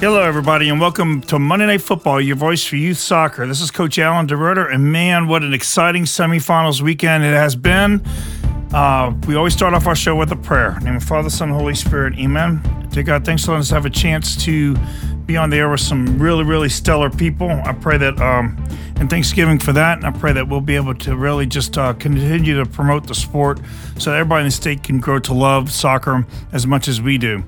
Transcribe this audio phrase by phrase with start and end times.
[0.00, 3.48] Hello, everybody, and welcome to Monday Night Football, your voice for youth soccer.
[3.48, 8.00] This is Coach Alan DeRitter, and man, what an exciting semifinals weekend it has been.
[8.72, 10.78] Uh, we always start off our show with a prayer.
[10.82, 12.62] Name of Father, Son, Holy Spirit, Amen.
[12.90, 14.76] Dear God, thanks for letting us have a chance to
[15.26, 17.50] be on the air with some really, really stellar people.
[17.50, 18.56] I pray that, um,
[19.00, 21.92] and Thanksgiving for that, and I pray that we'll be able to really just uh,
[21.94, 23.58] continue to promote the sport
[23.98, 27.18] so that everybody in the state can grow to love soccer as much as we
[27.18, 27.42] do.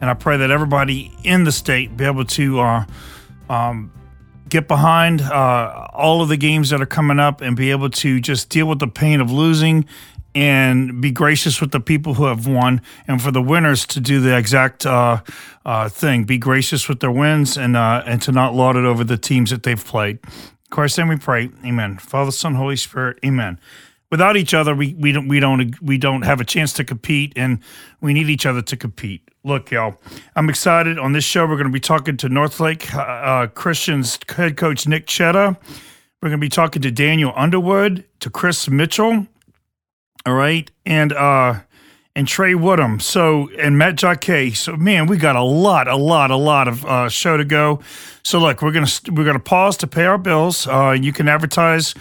[0.00, 2.84] And I pray that everybody in the state be able to uh,
[3.48, 3.92] um,
[4.48, 8.20] get behind uh, all of the games that are coming up and be able to
[8.20, 9.86] just deal with the pain of losing
[10.36, 14.20] and be gracious with the people who have won, and for the winners to do
[14.20, 15.22] the exact uh,
[15.64, 19.02] uh, thing: be gracious with their wins and uh, and to not laud it over
[19.02, 20.18] the teams that they've played.
[20.22, 20.30] In
[20.70, 21.48] Christ's we pray.
[21.64, 21.96] Amen.
[21.96, 23.18] Father, Son, Holy Spirit.
[23.24, 23.58] Amen.
[24.10, 27.32] Without each other, we, we don't we don't we don't have a chance to compete,
[27.34, 27.60] and
[28.02, 29.25] we need each other to compete.
[29.46, 29.94] Look, y'all,
[30.34, 30.98] I'm excited.
[30.98, 35.06] On this show, we're going to be talking to Northlake uh, Christian's head coach Nick
[35.06, 35.56] Chetta.
[36.20, 39.28] We're going to be talking to Daniel Underwood, to Chris Mitchell,
[40.26, 41.60] all right, and uh,
[42.16, 42.98] and Trey Woodham.
[42.98, 44.56] So and Matt Jacquet.
[44.56, 47.78] So man, we got a lot, a lot, a lot of uh, show to go.
[48.24, 50.66] So look, we're gonna we're gonna pause to pay our bills.
[50.66, 51.94] Uh, you can advertise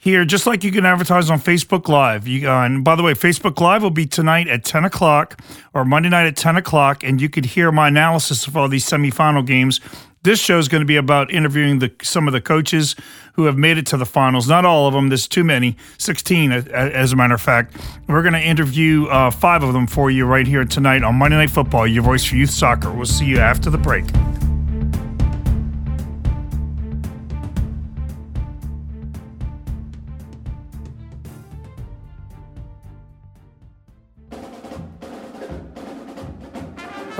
[0.00, 2.26] here, just like you can advertise on Facebook Live.
[2.26, 5.38] You, uh, and by the way, Facebook Live will be tonight at 10 o'clock
[5.74, 8.84] or Monday night at 10 o'clock, and you could hear my analysis of all these
[8.86, 9.78] semifinal games.
[10.22, 12.96] This show is going to be about interviewing the some of the coaches
[13.34, 14.48] who have made it to the finals.
[14.48, 15.10] Not all of them.
[15.10, 15.76] There's too many.
[15.98, 17.76] 16, as a matter of fact.
[18.06, 21.36] We're going to interview uh, five of them for you right here tonight on Monday
[21.36, 22.90] Night Football, your voice for youth soccer.
[22.90, 24.04] We'll see you after the break.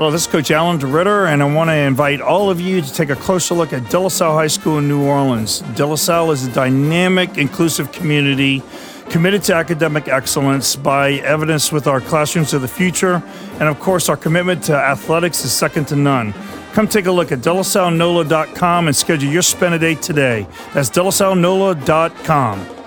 [0.00, 2.94] Hello, this is Coach Alan DeRitter, and I want to invite all of you to
[2.94, 5.60] take a closer look at De La Salle High School in New Orleans.
[5.74, 8.62] De La Salle is a dynamic, inclusive community
[9.10, 13.22] committed to academic excellence by evidence with our classrooms of the future,
[13.58, 16.32] and of course, our commitment to athletics is second to none.
[16.72, 20.46] Come take a look at delasallenola.com and schedule your spend a day today.
[20.72, 22.79] That's delasallenola.com.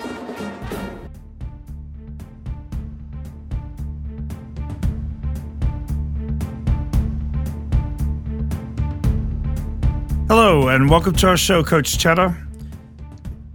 [10.74, 12.36] and welcome to our show, Coach Chetta.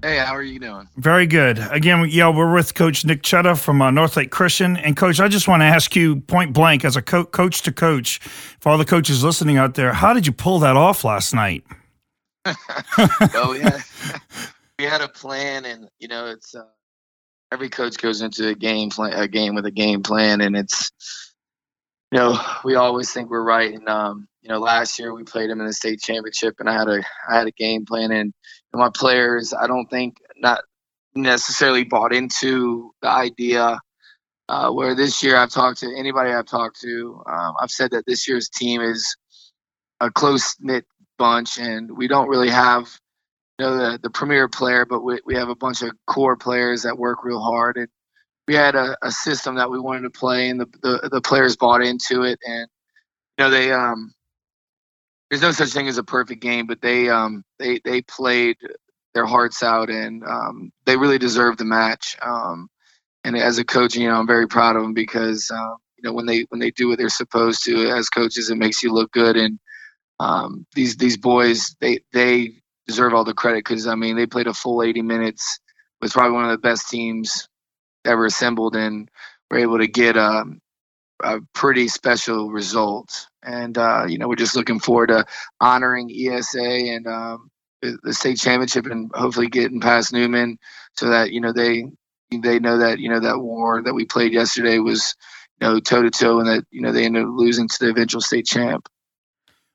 [0.03, 0.89] Hey, how are you doing?
[0.99, 1.59] Very good.
[1.59, 4.77] Again, yeah, we're with Coach Nick Chetta from uh, Northlake Christian.
[4.77, 7.73] And, Coach, I just want to ask you point blank, as a co- coach to
[7.73, 8.21] coach,
[8.61, 11.65] for all the coaches listening out there, how did you pull that off last night?
[12.47, 13.81] oh, yeah.
[14.79, 16.62] we had a plan, and, you know, it's uh,
[17.50, 20.93] every coach goes into a game, plan, a game with a game plan, and it's,
[22.12, 23.75] you know, we always think we're right.
[23.75, 26.72] And, um, you know, last year we played them in the state championship, and I
[26.72, 28.32] had a I had a game plan, and,
[28.72, 30.62] and my players, I don't think not
[31.14, 33.78] necessarily bought into the idea.
[34.48, 38.06] Uh, where this year I've talked to anybody I've talked to, um, I've said that
[38.06, 39.14] this year's team is
[40.00, 40.87] a close knit
[41.19, 42.88] bunch, and we don't really have
[43.58, 46.84] you know the the premier player, but we we have a bunch of core players
[46.84, 47.88] that work real hard, and
[48.47, 51.54] we had a, a system that we wanted to play, and the, the the players
[51.54, 52.66] bought into it, and
[53.37, 54.14] you know they um
[55.31, 58.56] there's no such thing as a perfect game, but they um they they played
[59.15, 62.16] their hearts out and um, they really deserved the match.
[62.22, 62.69] Um,
[63.25, 66.12] and as a coach, you know, I'm very proud of them because uh, you know
[66.15, 69.12] when they when they do what they're supposed to as coaches, it makes you look
[69.12, 69.37] good.
[69.37, 69.59] And
[70.21, 74.49] um, these these boys, they they deserve all the credit because I mean they played
[74.49, 75.61] a full 80 minutes
[76.02, 77.49] Was probably one of the best teams
[78.06, 79.11] ever assembled, and
[79.50, 80.61] were able to get um,
[81.25, 83.27] a pretty special result.
[83.43, 85.26] And uh, you know, we're just looking forward to
[85.61, 87.50] honoring ESA and um,
[87.82, 90.58] the, the, state championship, and hopefully getting past Newman,
[90.94, 91.85] so that you know they
[92.31, 95.14] they know that you know that war that we played yesterday was
[95.61, 97.90] you know toe to toe, and that you know they ended up losing to the
[97.90, 98.88] eventual state champ.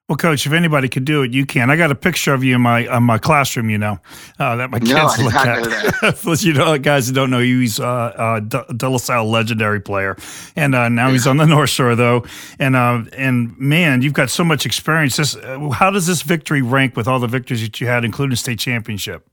[0.10, 1.70] Well, coach, if anybody could do it, you can.
[1.70, 4.00] I got a picture of you in my uh, my classroom, you know,
[4.38, 6.42] uh, that my kids no, look at.
[6.44, 10.18] you know, guys who don't know, he's uh, uh, De La Salle legendary player,
[10.58, 11.14] and uh, now yeah.
[11.14, 12.26] he's on the North Shore though.
[12.60, 15.16] And uh, and man, you've got so much experience.
[15.16, 18.36] This, uh, how does this victory rank with all the victories that you had, including
[18.36, 19.26] state championship?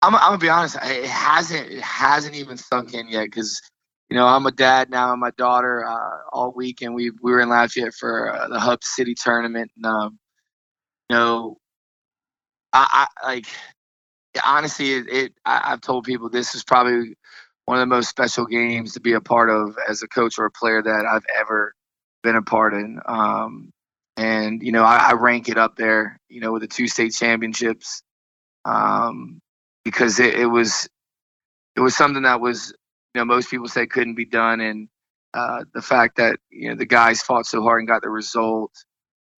[0.00, 0.76] I'm, I'm gonna be honest.
[0.82, 3.60] It hasn't it hasn't even sunk in yet because
[4.12, 7.32] you know I'm a dad now and my daughter uh, all week and we we
[7.32, 10.18] were in Lafayette for uh, the Hub City tournament and um,
[11.08, 11.56] you know
[12.74, 13.46] I, I like
[14.44, 17.14] honestly it, it I, I've told people this is probably
[17.64, 20.44] one of the most special games to be a part of as a coach or
[20.44, 21.72] a player that I've ever
[22.22, 23.00] been a part in.
[23.06, 23.70] Um,
[24.18, 27.14] and you know I, I rank it up there you know with the two state
[27.14, 28.02] championships
[28.66, 29.40] um,
[29.86, 30.86] because it, it, was
[31.76, 32.74] it was something that was
[33.14, 34.88] you know most people say couldn't be done, and
[35.34, 38.72] uh, the fact that you know the guys fought so hard and got the result,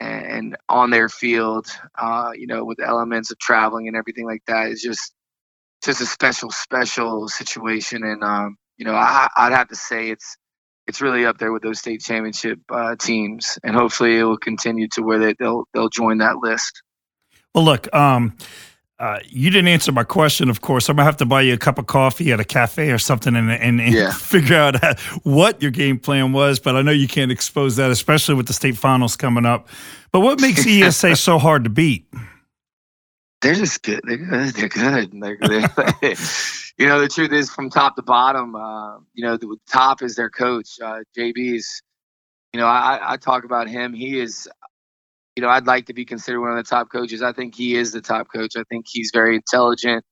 [0.00, 1.67] and, on their field,
[1.99, 5.12] uh, you know, with elements of traveling and everything like that is just
[5.85, 10.37] just a special special situation, and um, you know I, I'd have to say it's
[10.87, 14.88] it's really up there with those state championship uh, teams, and hopefully it will continue
[14.93, 16.82] to where they, they'll they'll join that list.
[17.55, 18.37] Well, look, um,
[19.00, 20.49] uh, you didn't answer my question.
[20.49, 22.91] Of course, I'm gonna have to buy you a cup of coffee at a cafe
[22.91, 24.12] or something and, and, and yeah.
[24.17, 24.94] figure out how,
[25.25, 26.61] what your game plan was.
[26.61, 29.69] But I know you can't expose that, especially with the state finals coming up.
[30.12, 32.06] But what makes ESA so hard to beat?
[33.43, 34.00] They're just good.
[34.05, 34.55] They're good.
[34.55, 35.20] They're good.
[35.20, 36.14] They're, they're,
[36.79, 40.14] you know, the truth is, from top to bottom, uh, you know, the top is
[40.14, 41.82] their coach, uh, JB's.
[42.52, 43.93] You know, I, I talk about him.
[43.93, 44.49] He is
[45.36, 47.22] you know, I'd like to be considered one of the top coaches.
[47.22, 48.56] I think he is the top coach.
[48.56, 50.04] I think he's very intelligent.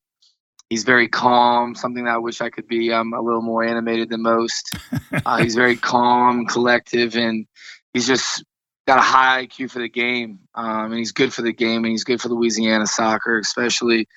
[0.68, 2.92] He's very calm, something that I wish I could be.
[2.92, 4.76] I'm a little more animated than most.
[5.24, 7.46] Uh, he's very calm, collective, and
[7.92, 8.42] he's just
[8.86, 10.40] got a high IQ for the game.
[10.54, 14.08] Um, and he's good for the game, and he's good for Louisiana soccer, especially.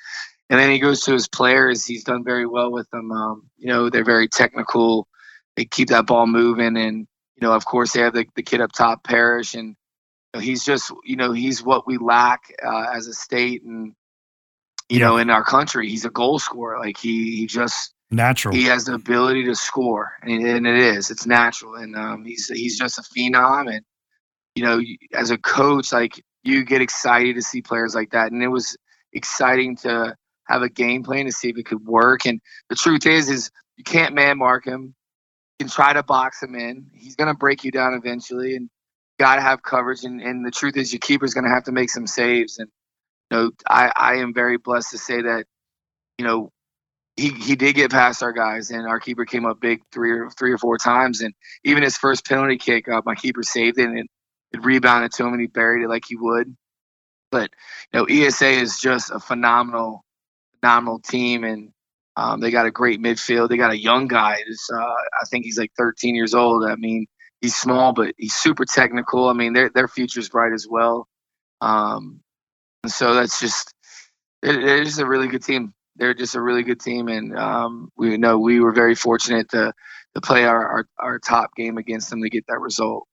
[0.49, 1.85] And then he goes to his players.
[1.85, 3.11] He's done very well with them.
[3.11, 5.07] Um, you know, they're very technical.
[5.57, 8.61] They keep that ball moving, and you know, of course, they have the, the kid
[8.61, 9.75] up top, Parrish, and
[10.39, 13.93] he's just you know he's what we lack uh, as a state and
[14.89, 15.07] you yeah.
[15.07, 15.89] know in our country.
[15.89, 16.79] He's a goal scorer.
[16.79, 18.55] Like he he just natural.
[18.55, 21.11] he has the ability to score and, and it is.
[21.11, 21.75] It's natural.
[21.75, 23.81] And um, he's he's just a phenom and
[24.55, 24.79] you know
[25.13, 28.31] as a coach like you get excited to see players like that.
[28.31, 28.77] And it was
[29.11, 30.15] exciting to
[30.47, 32.25] have a game plan to see if it could work.
[32.25, 32.39] And
[32.69, 34.93] the truth is is you can't man mark him.
[35.59, 36.87] You can try to box him in.
[36.93, 38.55] He's going to break you down eventually.
[38.55, 38.69] And
[39.17, 40.03] got to have coverage.
[40.03, 42.59] And, and the truth is, your keeper's going to have to make some saves.
[42.59, 42.69] And
[43.31, 45.45] you know, I, I am very blessed to say that
[46.17, 46.51] you know
[47.15, 50.29] he he did get past our guys, and our keeper came up big three or
[50.29, 51.21] three or four times.
[51.21, 51.33] And
[51.63, 54.07] even his first penalty kick, uh, my keeper saved it, and it,
[54.53, 56.55] it rebounded to him, and he buried it like he would.
[57.31, 57.51] But
[57.93, 60.03] you know, ESA is just a phenomenal,
[60.59, 61.71] phenomenal team, and
[62.17, 63.49] um, they got a great midfield.
[63.49, 64.37] They got a young guy.
[64.73, 66.65] Uh, I think he's like 13 years old.
[66.65, 67.07] I mean,
[67.41, 69.29] he's small, but he's super technical.
[69.29, 71.07] I mean, their their future's bright as well.
[71.61, 72.21] Um,
[72.83, 73.73] and so that's just
[74.43, 75.73] it, is a really good team.
[75.97, 79.73] They're just a really good team, and um, we know we were very fortunate to
[80.13, 83.05] to play our, our, our top game against them to get that result.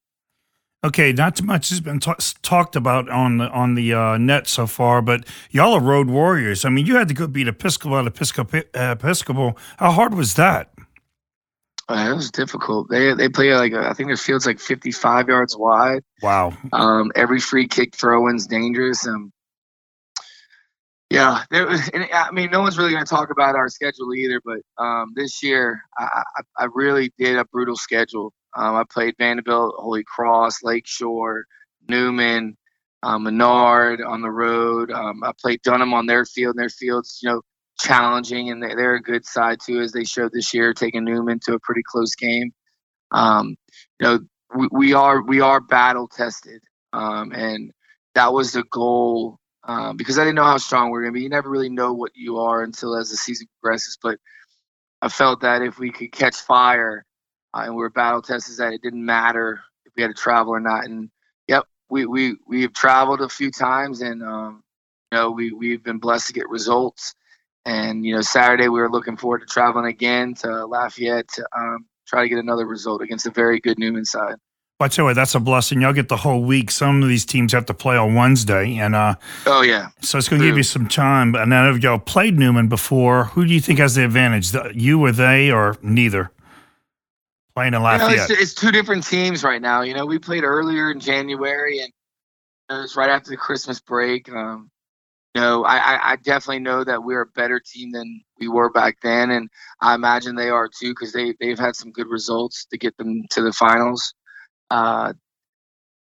[0.84, 4.48] Okay, not too much has been t- talked about on the on the uh, net
[4.48, 6.64] so far, but y'all are road warriors.
[6.64, 8.62] I mean, you had to go beat Episcopal at Episcopal.
[8.74, 9.56] Episcopal.
[9.76, 10.72] How hard was that?
[11.92, 12.88] Uh, it was difficult.
[12.88, 16.02] They they play like a, I think their field's like 55 yards wide.
[16.22, 16.56] Wow.
[16.72, 19.06] Um, every free kick throw in's dangerous.
[19.06, 19.32] Um,
[21.10, 21.90] yeah, there was.
[21.92, 24.40] And I mean, no one's really going to talk about our schedule either.
[24.42, 28.32] But um, this year, I, I, I really did a brutal schedule.
[28.56, 31.44] Um, I played Vandebilt, Holy Cross, Lakeshore,
[31.86, 32.56] Newman,
[33.02, 34.90] um, Menard on the road.
[34.90, 36.54] Um, I played Dunham on their field.
[36.56, 37.42] And their fields, you know,
[37.78, 41.54] challenging, and they're a good side too, as they showed this year, taking Newman to
[41.54, 42.52] a pretty close game.
[43.10, 43.56] Um,
[44.00, 44.20] you know,
[44.56, 46.62] we, we, are we are battle tested,
[46.92, 47.72] um, and
[48.14, 51.18] that was the goal um, because I didn't know how strong we are going to
[51.18, 51.22] be.
[51.22, 53.98] You never really know what you are until as the season progresses.
[54.02, 54.18] But
[55.00, 57.04] I felt that if we could catch fire
[57.54, 60.54] uh, and we were battle tested, that it didn't matter if we had to travel
[60.54, 60.84] or not.
[60.84, 61.10] And
[61.48, 64.62] yep, we we we've traveled a few times, and um,
[65.10, 67.14] you know we we've been blessed to get results.
[67.64, 71.86] And you know, Saturday we were looking forward to traveling again to Lafayette to um,
[72.06, 74.36] try to get another result against a very good Newman side.
[74.82, 75.80] Well, I tell you, that's a blessing.
[75.80, 76.72] Y'all get the whole week.
[76.72, 79.14] Some of these teams have to play on Wednesday, and uh,
[79.46, 81.36] oh yeah, so it's going to give you some time.
[81.36, 84.50] And then if y'all played Newman before, who do you think has the advantage?
[84.50, 86.32] The, you or they, or neither?
[87.54, 89.82] Playing in Lafayette, you know, it's, it's, two different teams right now.
[89.82, 91.92] You know, we played earlier in January, and
[92.70, 94.28] it was right after the Christmas break.
[94.32, 94.68] Um,
[95.34, 99.30] no, I, I definitely know that we're a better team than we were back then,
[99.30, 99.48] and
[99.80, 103.22] I imagine they are too because they they've had some good results to get them
[103.30, 104.12] to the finals.
[104.70, 105.14] Uh,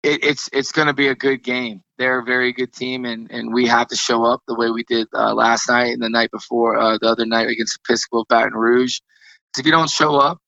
[0.01, 1.81] it, it's it's going to be a good game.
[1.99, 4.83] They're a very good team, and, and we have to show up the way we
[4.83, 8.53] did uh, last night and the night before, uh, the other night against Episcopal Baton
[8.53, 8.99] Rouge.
[9.57, 10.39] If you don't show up,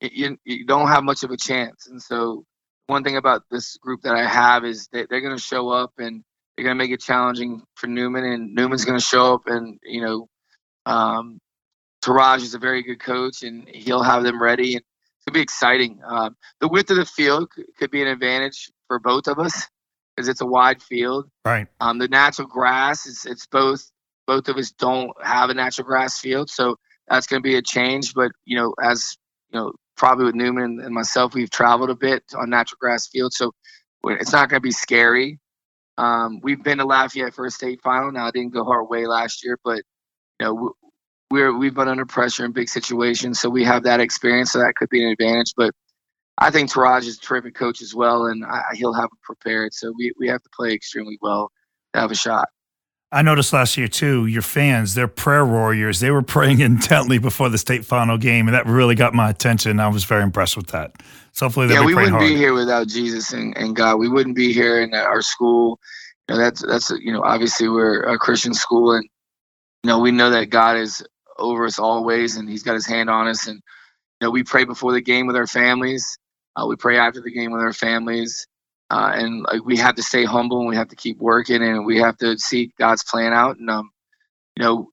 [0.00, 1.86] you, you don't have much of a chance.
[1.86, 2.44] And so,
[2.88, 5.92] one thing about this group that I have is that they're going to show up
[5.98, 6.24] and
[6.56, 9.78] they're going to make it challenging for Newman, and Newman's going to show up and
[9.82, 10.28] you know,
[10.86, 11.38] um,
[12.02, 14.74] Taraj is a very good coach, and he'll have them ready.
[14.74, 16.00] And it's going to be exciting.
[16.06, 19.66] Um, the width of the field could be an advantage for both of us
[20.14, 21.28] because it's a wide field.
[21.44, 21.66] Right.
[21.80, 23.90] Um, the natural grass is it's both
[24.26, 26.76] both of us don't have a natural grass field, so
[27.08, 28.14] that's going to be a change.
[28.14, 29.16] But you know, as
[29.52, 33.32] you know, probably with Newman and myself, we've traveled a bit on natural grass field,
[33.32, 33.52] so
[34.04, 35.38] it's not going to be scary.
[35.98, 38.12] Um, we've been to Lafayette for a state final.
[38.12, 39.82] Now, it didn't go our way last year, but
[40.40, 40.72] you know,
[41.30, 44.52] we're we've been under pressure in big situations, so we have that experience.
[44.52, 45.54] So that could be an advantage.
[45.56, 45.72] But
[46.38, 49.72] I think Taraj is a terrific coach as well, and I, he'll have prepared.
[49.72, 51.50] So we, we have to play extremely well
[51.94, 52.48] to have a shot.
[53.12, 56.00] I noticed last year too, your fans, they're prayer warriors.
[56.00, 59.78] They were praying intently before the state final game, and that really got my attention.
[59.78, 60.92] I was very impressed with that.
[61.32, 62.26] So hopefully, yeah, we wouldn't hard.
[62.26, 63.96] be here without Jesus and, and God.
[63.96, 65.78] We wouldn't be here in our school.
[66.28, 69.04] You know, that's that's you know, obviously we're a Christian school, and
[69.84, 71.04] you know we know that God is
[71.38, 73.46] over us always, and He's got His hand on us.
[73.46, 76.18] And you know, we pray before the game with our families.
[76.56, 78.46] Uh, we pray after the game with our families,
[78.90, 81.84] uh, and like we have to stay humble and we have to keep working and
[81.84, 83.58] we have to see God's plan out.
[83.58, 83.90] And um,
[84.56, 84.90] you know,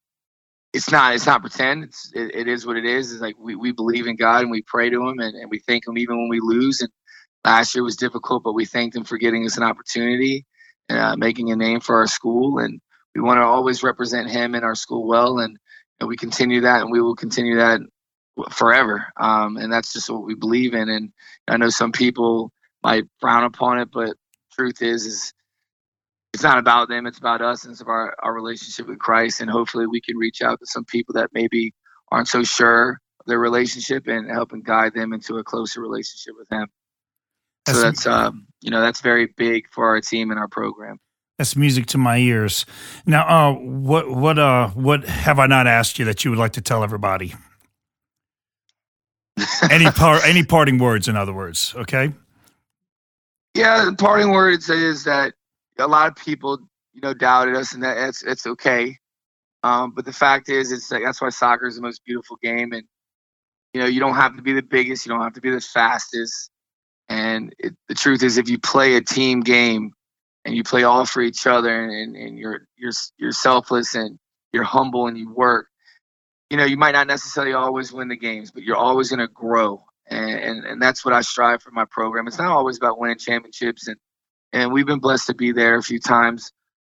[0.74, 1.84] it's not it's not pretend.
[1.84, 3.12] It's it, it is what it is.
[3.12, 5.60] It's like we, we believe in God and we pray to Him and, and we
[5.60, 6.82] thank Him even when we lose.
[6.82, 6.90] And
[7.46, 10.46] last year was difficult, but we thanked Him for getting us an opportunity,
[10.90, 12.58] and uh, making a name for our school.
[12.60, 12.82] And
[13.14, 15.38] we want to always represent Him and our school well.
[15.40, 15.58] And,
[16.00, 17.82] and we continue that, and we will continue that
[18.50, 19.06] forever.
[19.18, 20.90] Um, and that's just what we believe in.
[20.90, 21.12] And
[21.48, 22.52] I know some people
[22.84, 24.16] might frown upon it, but
[24.54, 25.34] truth is, is
[26.34, 27.06] it's not about them.
[27.06, 29.40] It's about us and it's about our, our relationship with Christ.
[29.40, 31.74] And hopefully we can reach out to some people that maybe
[32.12, 36.34] aren't so sure of their relationship and help and guide them into a closer relationship
[36.38, 36.68] with Him.
[37.68, 41.00] So that's, um, you know, that's very big for our team and our program.
[41.38, 42.66] That's music to my ears.
[43.06, 46.54] Now, uh, what, what, uh, what have I not asked you that you would like
[46.54, 47.36] to tell everybody?
[49.72, 52.14] any par- any parting words, in other words, okay?
[53.56, 55.34] Yeah, the parting words is that
[55.80, 56.60] a lot of people,
[56.94, 58.98] you know, doubted us, and that it's it's okay.
[59.64, 62.74] Um, but the fact is, it's like, that's why soccer is the most beautiful game,
[62.74, 62.84] and
[63.74, 65.62] you know, you don't have to be the biggest, you don't have to be the
[65.62, 66.50] fastest,
[67.10, 69.92] and it, the truth is, if you play a team game
[70.46, 74.20] and you play all for each other, and, and you're you're you're selfless and
[74.54, 75.68] you're humble and you work,
[76.50, 79.28] you know, you might not necessarily always win the games, but you're always going to
[79.28, 79.84] grow.
[80.08, 82.28] And, and, and that's what I strive for my program.
[82.28, 83.98] It's not always about winning championships, and
[84.52, 86.52] and we've been blessed to be there a few times,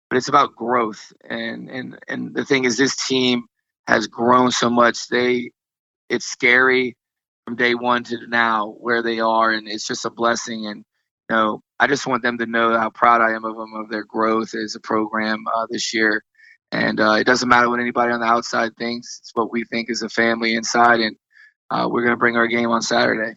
[0.09, 1.13] but it's about growth.
[1.29, 3.45] And and and the thing is, this team
[3.87, 5.09] has grown so much.
[5.09, 5.51] They,
[6.09, 6.97] it's scary
[7.45, 10.67] from day one to now where they are, and it's just a blessing.
[10.67, 10.85] And
[11.29, 13.91] you know, I just want them to know how proud I am of them of
[13.91, 16.23] their growth as a program uh, this year.
[16.73, 19.19] And uh, it doesn't matter what anybody on the outside thinks.
[19.23, 21.17] It's what we think as a family inside, and
[21.71, 23.37] uh, we're going to bring our game on Saturday.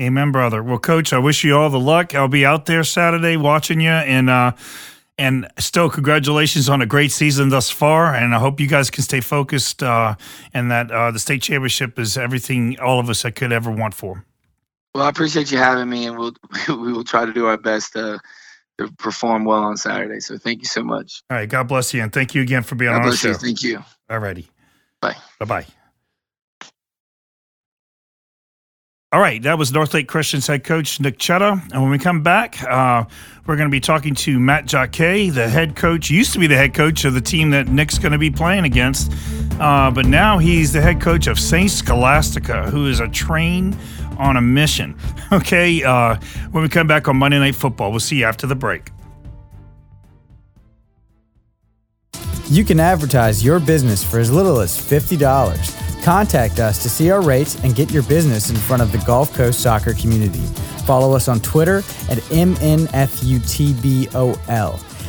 [0.00, 0.62] Amen, brother.
[0.62, 2.14] Well, coach, I wish you all the luck.
[2.14, 4.52] I'll be out there Saturday watching you, and uh,
[5.18, 8.14] and still, congratulations on a great season thus far.
[8.14, 10.14] And I hope you guys can stay focused, uh,
[10.54, 13.94] and that uh, the state championship is everything all of us I could ever want
[13.94, 14.24] for.
[14.94, 16.34] Well, I appreciate you having me, and we'll
[16.68, 18.20] we will try to do our best to
[18.78, 20.20] to perform well on Saturday.
[20.20, 21.22] So thank you so much.
[21.30, 21.48] All right.
[21.48, 22.02] God bless you.
[22.02, 23.28] And thank you again for being God on our show.
[23.28, 23.34] You.
[23.34, 23.84] Thank you.
[24.08, 24.48] All righty.
[25.00, 25.46] bye Bye.
[25.46, 25.66] Bye
[29.10, 32.62] All right, that was Northlake Christian's head coach Nick Chetta, and when we come back,
[32.64, 33.04] uh,
[33.46, 36.10] we're going to be talking to Matt Jacquet, the head coach.
[36.10, 38.64] Used to be the head coach of the team that Nick's going to be playing
[38.64, 39.10] against,
[39.60, 43.74] uh, but now he's the head coach of Saint Scholastica, who is a train
[44.18, 44.94] on a mission.
[45.30, 46.16] Okay, uh,
[46.52, 48.90] when we come back on Monday Night Football, we'll see you after the break.
[52.46, 55.87] You can advertise your business for as little as $50.
[56.02, 59.34] Contact us to see our rates and get your business in front of the Gulf
[59.34, 60.44] Coast soccer community.
[60.86, 61.78] Follow us on Twitter
[62.08, 62.78] at MNFUTBOL,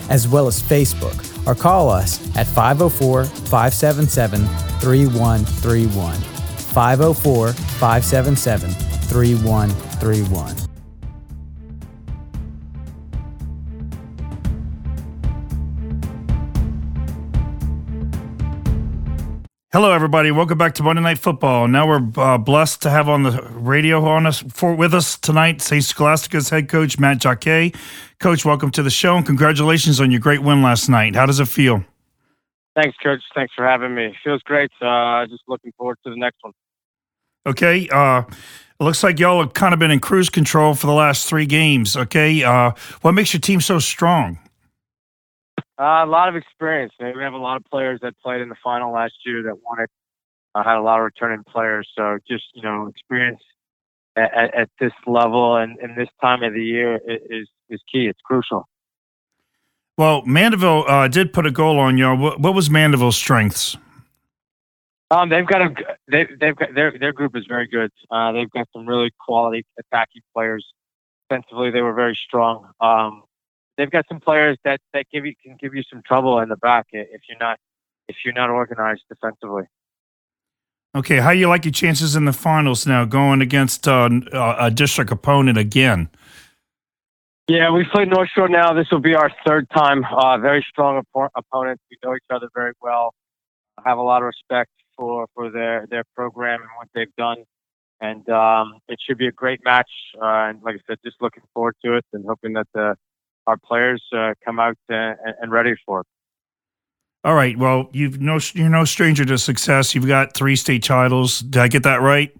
[0.09, 4.45] as well as Facebook, or call us at 504 577
[4.79, 6.13] 3131.
[6.15, 10.68] 504 577 3131.
[19.71, 20.31] Hello, everybody.
[20.31, 21.67] Welcome back to Monday Night Football.
[21.67, 25.61] Now we're uh, blessed to have on the radio on us for with us tonight,
[25.61, 25.83] St.
[25.83, 27.75] Scholastica's head coach Matt Jacquet.
[28.19, 31.15] Coach, welcome to the show and congratulations on your great win last night.
[31.15, 31.85] How does it feel?
[32.75, 33.21] Thanks, Coach.
[33.35, 34.15] Thanks for having me.
[34.23, 34.71] Feels great.
[34.81, 36.53] Uh, just looking forward to the next one.
[37.45, 37.87] Okay.
[37.89, 41.29] Uh, it looks like y'all have kind of been in cruise control for the last
[41.29, 41.95] three games.
[41.95, 42.43] Okay.
[42.43, 42.71] Uh,
[43.01, 44.39] what makes your team so strong?
[45.79, 46.93] Uh, a lot of experience.
[46.99, 49.79] We have a lot of players that played in the final last year that won
[49.79, 49.89] it.
[50.53, 53.41] I had a lot of returning players, so just you know, experience
[54.17, 58.07] at, at, at this level and, and this time of the year is is key.
[58.07, 58.67] It's crucial.
[59.97, 62.15] Well, Mandeville uh, did put a goal on you.
[62.15, 63.77] What, what was Mandeville's strengths?
[65.11, 65.73] Um, they've got a
[66.09, 67.91] they, they've got their their group is very good.
[68.11, 70.65] Uh, they've got some really quality attacking players.
[71.29, 72.69] Defensively, they were very strong.
[72.81, 73.23] Um,
[73.79, 76.57] they've got some players that that give you can give you some trouble in the
[76.57, 77.57] back if you're not
[78.07, 79.63] if you're not organized defensively.
[80.95, 84.09] Okay, how you like your chances in the finals now, going against uh,
[84.59, 86.09] a district opponent again?
[87.47, 88.73] Yeah, we played North Shore now.
[88.73, 90.03] This will be our third time.
[90.03, 91.83] Uh, very strong op- opponents.
[91.89, 93.13] We know each other very well.
[93.77, 97.45] I have a lot of respect for for their their program and what they've done.
[98.01, 99.91] And um, it should be a great match.
[100.15, 102.95] Uh, and like I said, just looking forward to it and hoping that the
[103.47, 106.07] our players uh, come out uh, and ready for it.
[107.23, 107.57] All right.
[107.57, 109.93] Well, you've no you're no stranger to success.
[109.93, 111.39] You've got three state titles.
[111.39, 112.33] Did I get that right?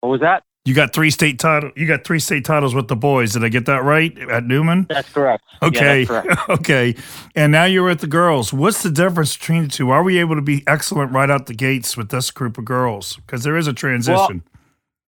[0.00, 0.42] What was that?
[0.66, 1.70] You got three state title.
[1.76, 3.34] You got three state titles with the boys.
[3.34, 4.86] Did I get that right at Newman?
[4.88, 5.44] That's correct.
[5.62, 6.00] Okay.
[6.00, 6.48] Yeah, that's correct.
[6.60, 6.96] okay.
[7.36, 8.52] And now you're with the girls.
[8.52, 9.90] What's the difference between the two?
[9.90, 13.14] Are we able to be excellent right out the gates with this group of girls?
[13.16, 14.42] Because there is a transition.
[14.44, 14.62] Well,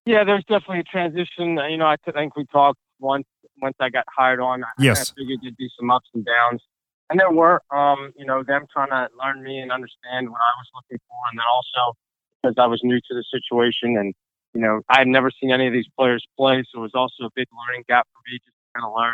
[0.06, 1.58] yeah, there's definitely a transition.
[1.70, 3.26] You know, I think we talked once
[3.62, 4.64] once I got hired on.
[4.80, 5.12] Yes.
[5.12, 6.62] I figured there'd be some ups and downs,
[7.10, 7.62] and there were.
[7.72, 11.18] Um, you know, them trying to learn me and understand what I was looking for,
[11.32, 11.98] and then also
[12.42, 14.14] because I was new to the situation and
[14.54, 17.26] you know, I had never seen any of these players play, so it was also
[17.26, 19.14] a big learning gap for me just to kind of learn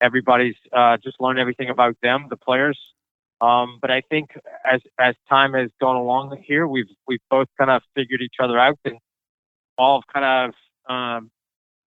[0.00, 2.78] everybody's, uh, just learn everything about them, the players.
[3.40, 4.30] Um, but I think
[4.64, 8.58] as as time has gone along here, we've we've both kind of figured each other
[8.58, 8.98] out and
[9.76, 10.52] all kind
[10.88, 11.30] of um,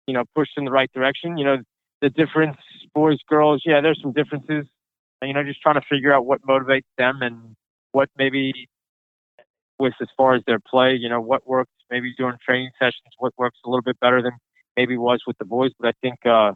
[0.05, 1.37] you know pushed in the right direction.
[1.37, 1.57] You know,
[2.01, 2.57] the difference,
[2.93, 4.65] boys, girls, yeah, there's some differences.
[5.21, 7.55] You know, just trying to figure out what motivates them and
[7.91, 8.67] what maybe
[9.79, 13.33] with as far as their play, you know, what works maybe during training sessions, what
[13.37, 14.33] works a little bit better than
[14.75, 15.71] maybe was with the boys.
[15.79, 16.53] But I think, uh,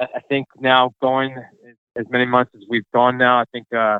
[0.00, 1.36] I think now going
[1.96, 3.98] as many months as we've gone now, I think, uh,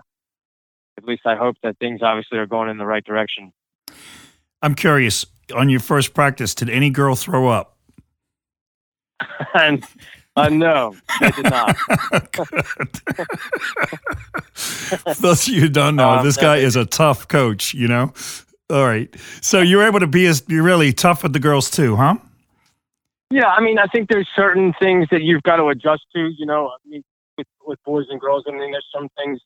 [0.99, 3.53] at least I hope that things obviously are going in the right direction.
[4.63, 7.77] I'm curious on your first practice, did any girl throw up?
[9.55, 9.85] and
[10.37, 11.77] uh, no, I did not.
[15.21, 18.13] Those you don't know, um, this guy is a tough coach, you know?
[18.69, 19.15] All right.
[19.43, 22.17] So you're able to be as be really tough with the girls too, huh?
[23.31, 26.31] Yeah, I mean, I think there's certain things that you've got to adjust to.
[26.37, 27.03] You know, I mean,
[27.37, 29.41] with with boys and girls, I mean, there's some things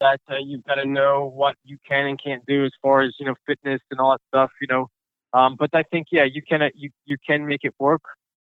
[0.00, 3.14] that uh, you've got to know what you can and can't do as far as
[3.18, 4.50] you know fitness and all that stuff.
[4.60, 4.88] You know,
[5.32, 8.02] um, but I think yeah, you can uh, you you can make it work.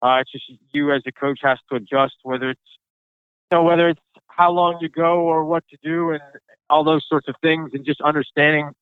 [0.02, 2.60] Uh, it's just you as a coach has to adjust whether it's
[3.50, 6.22] you know whether it's how long you go or what to do and
[6.70, 8.72] all those sorts of things and just understanding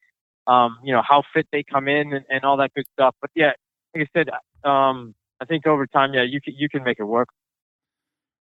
[0.49, 3.15] um, you know, how fit they come in and, and all that good stuff.
[3.21, 3.53] But yeah,
[3.95, 4.31] like I said,
[4.69, 7.29] um, I think over time, yeah, you can, you can make it work.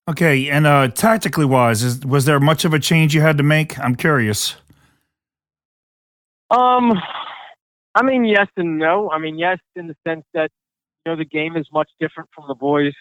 [0.09, 3.43] Okay, and uh, tactically wise, is, was there much of a change you had to
[3.43, 3.79] make?
[3.79, 4.57] I'm curious.
[6.51, 6.93] Um,
[7.95, 9.11] I mean, yes and no.
[9.11, 10.51] I mean, yes, in the sense that
[11.05, 12.95] you know the game is much different from the boys,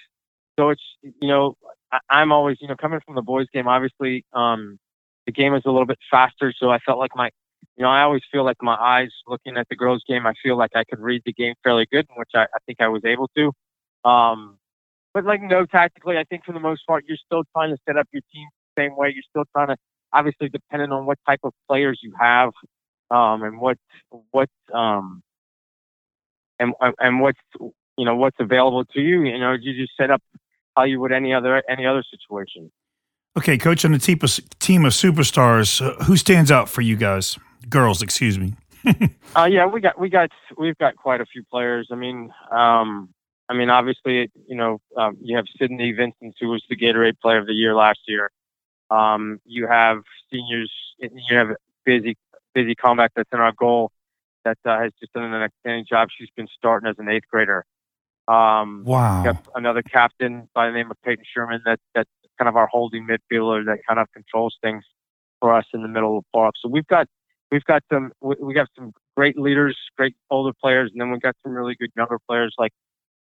[0.60, 1.56] so it's you know
[1.92, 3.68] I, I'm always you know coming from the boys game.
[3.68, 4.80] Obviously, um,
[5.26, 7.30] the game is a little bit faster, so I felt like my
[7.78, 10.58] you know, I always feel like my eyes looking at the girls' game, I feel
[10.58, 13.30] like I could read the game fairly good, which I, I think I was able
[13.36, 13.52] to.
[14.08, 14.58] Um,
[15.14, 17.98] but like no, tactically, I think for the most part, you're still trying to set
[17.98, 19.12] up your team the same way.
[19.14, 19.78] You're still trying to,
[20.12, 22.52] obviously, depending on what type of players you have,
[23.12, 23.78] um, and what
[24.32, 25.22] what um,
[26.60, 27.40] and and what's
[27.98, 29.24] you know what's available to you.
[29.24, 30.22] You know, you just set up
[30.76, 32.72] how you would any other any other situation.
[33.36, 36.96] Okay, coach, on the team of, team of superstars, uh, who stands out for you
[36.96, 37.40] guys?
[37.70, 38.54] girls, excuse me.
[39.36, 41.88] uh, yeah, we got we got we've got quite a few players.
[41.92, 43.10] I mean, um,
[43.50, 47.40] I mean, obviously, you know, um, you have Sydney Vincent, who was the Gatorade Player
[47.40, 48.30] of the Year last year.
[48.90, 50.72] Um, you have seniors.
[51.00, 52.18] You have busy
[52.54, 53.92] busy comeback that's in our goal
[54.46, 56.10] that uh, has just done an outstanding job.
[56.16, 57.66] She's been starting as an eighth grader.
[58.28, 59.24] Um, wow.
[59.24, 63.06] got another captain by the name of Peyton Sherman that that's kind of our holding
[63.08, 64.84] midfielder that kind of controls things
[65.40, 66.56] for us in the middle of the park.
[66.62, 67.08] So we've got
[67.52, 71.22] we've got some we, we got some great leaders, great older players, and then we've
[71.22, 72.72] got some really good younger players like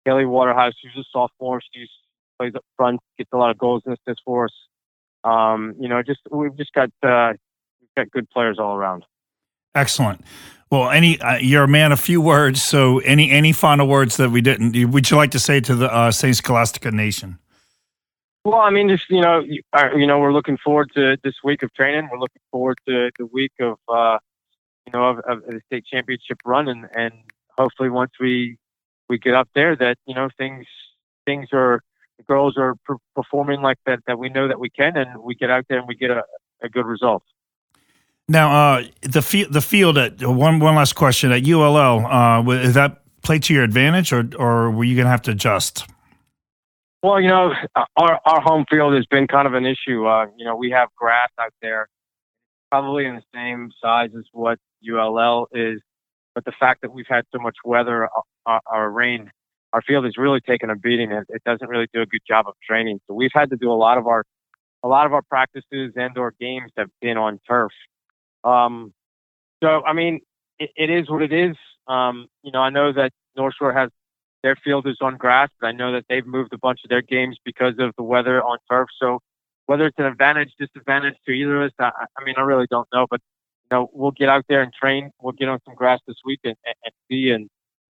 [0.06, 1.62] Kelly Waterhouse, who's a sophomore.
[1.74, 1.88] She
[2.40, 4.54] plays up front, gets a lot of goals and assists for us.
[5.24, 7.34] Um, you know, just we've just got uh,
[7.80, 9.06] we've got good players all around.
[9.76, 10.22] Excellent.
[10.72, 14.30] Well, any uh, you're a man of few words, so any any final words that
[14.30, 17.40] we didn't would you like to say to the uh, Saint Scholastica Nation?
[18.46, 21.36] Well, I mean, just you know, you, uh, you know, we're looking forward to this
[21.44, 22.10] week of training.
[22.12, 24.20] We're looking forward to the week of uh,
[24.86, 27.14] you know of, of the state championship run, and and
[27.58, 28.58] hopefully once we
[29.10, 30.68] we get up there, that you know things
[31.26, 31.82] things are
[32.18, 32.76] the girls are
[33.16, 35.88] performing like that that we know that we can, and we get out there and
[35.88, 36.24] we get a,
[36.62, 37.24] a good result.
[38.30, 42.76] Now, uh, the field, the field at one one last question at ULL, uh, is
[42.76, 45.88] that play to your advantage, or or were you going to have to adjust?
[47.02, 50.06] Well, you know, our our home field has been kind of an issue.
[50.06, 51.88] Uh, you know, we have grass out there,
[52.70, 55.82] probably in the same size as what ULL is,
[56.36, 58.10] but the fact that we've had so much weather
[58.46, 59.32] uh, or rain,
[59.74, 61.12] our field has really taken a beating.
[61.12, 63.72] It, it doesn't really do a good job of training, so we've had to do
[63.72, 64.24] a lot of our
[64.84, 67.72] a lot of our practices and or games have been on turf.
[68.44, 68.94] Um,
[69.62, 70.22] so, I mean,
[70.60, 71.56] it, it is what it is.
[71.88, 73.90] Um, you know, I know that North Shore has
[74.44, 77.02] their field is on grass, but I know that they've moved a bunch of their
[77.02, 78.88] games because of the weather on turf.
[79.02, 79.20] So,
[79.66, 82.88] whether it's an advantage, disadvantage to either of us, I, I mean, I really don't
[82.94, 83.06] know.
[83.10, 83.22] But
[83.70, 85.12] you know, we'll get out there and train.
[85.22, 87.50] We'll get on some grass this week and, and, and see, and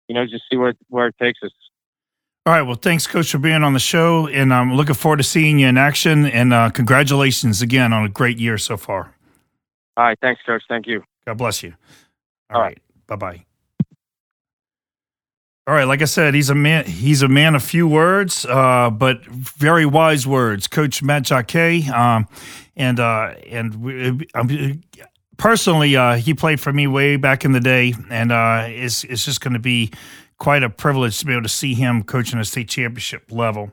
[0.08, 1.50] you know, just see where where it takes us.
[2.46, 2.62] All right.
[2.62, 5.66] Well, thanks, Coach, for being on the show, and I'm looking forward to seeing you
[5.66, 6.26] in action.
[6.26, 9.13] And uh, congratulations again on a great year so far.
[9.96, 10.18] All right.
[10.20, 10.62] Thanks, Coach.
[10.68, 11.02] Thank you.
[11.26, 11.74] God bless you.
[12.50, 12.68] All, All right.
[12.68, 12.78] right.
[13.06, 13.44] Bye bye.
[15.66, 16.84] All right, like I said, he's a man.
[16.84, 20.66] He's a man of few words, uh, but very wise words.
[20.66, 22.28] Coach Matt Jacquet, um,
[22.76, 24.82] and uh, and we, um,
[25.38, 29.24] personally, uh, he played for me way back in the day, and uh, it's it's
[29.24, 29.90] just going to be
[30.36, 33.72] quite a privilege to be able to see him coaching a state championship level.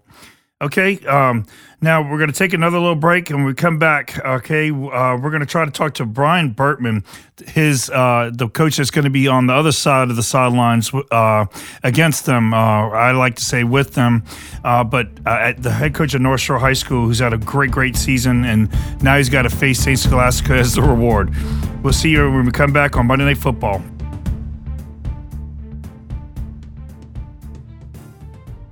[0.61, 0.99] Okay.
[1.05, 1.45] Um,
[1.83, 5.31] now we're going to take another little break, and we come back, okay, uh, we're
[5.31, 7.03] going to try to talk to Brian Burtman,
[7.47, 10.91] his uh, the coach that's going to be on the other side of the sidelines
[11.09, 11.45] uh,
[11.81, 12.53] against them.
[12.53, 14.23] Uh, I like to say with them,
[14.63, 17.71] uh, but uh, the head coach of North Shore High School, who's had a great,
[17.71, 18.69] great season, and
[19.01, 21.33] now he's got to face Saint Scholastica as the reward.
[21.81, 23.81] We'll see you when we come back on Monday Night Football.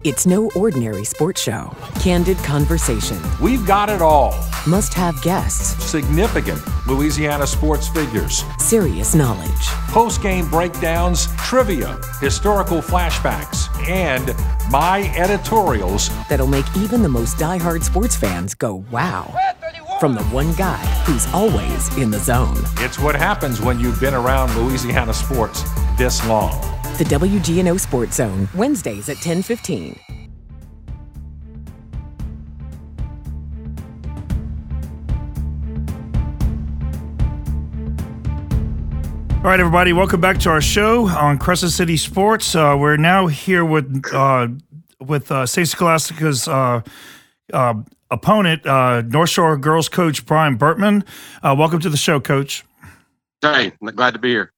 [0.05, 1.75] It's no ordinary sports show.
[1.99, 3.19] Candid conversation.
[3.41, 4.33] We've got it all.
[4.65, 5.83] Must have guests.
[5.83, 8.45] Significant Louisiana sports figures.
[8.59, 9.67] Serious knowledge.
[9.89, 14.33] Post game breakdowns, trivia, historical flashbacks, and
[14.71, 19.35] my editorials that'll make even the most die-hard sports fans go, wow.
[19.99, 22.55] From the one guy who's always in the zone.
[22.77, 25.61] It's what happens when you've been around Louisiana sports
[25.97, 29.97] this long the WGNO Sports Zone, Wednesdays at 1015.
[39.37, 42.53] All right, everybody, welcome back to our show on Crescent City Sports.
[42.53, 44.49] Uh, we're now here with uh,
[44.99, 45.69] with uh, St.
[45.69, 46.81] Scholastica's uh,
[47.53, 47.75] uh,
[48.11, 51.05] opponent, uh, North Shore girls coach Brian Burtman.
[51.41, 52.65] welcome to the show, Coach.
[53.41, 54.51] Hey, glad to be here.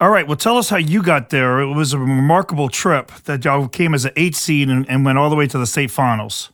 [0.00, 0.26] All right.
[0.26, 1.60] Well, tell us how you got there.
[1.60, 5.18] It was a remarkable trip that y'all came as an eight seed and, and went
[5.18, 6.50] all the way to the state finals.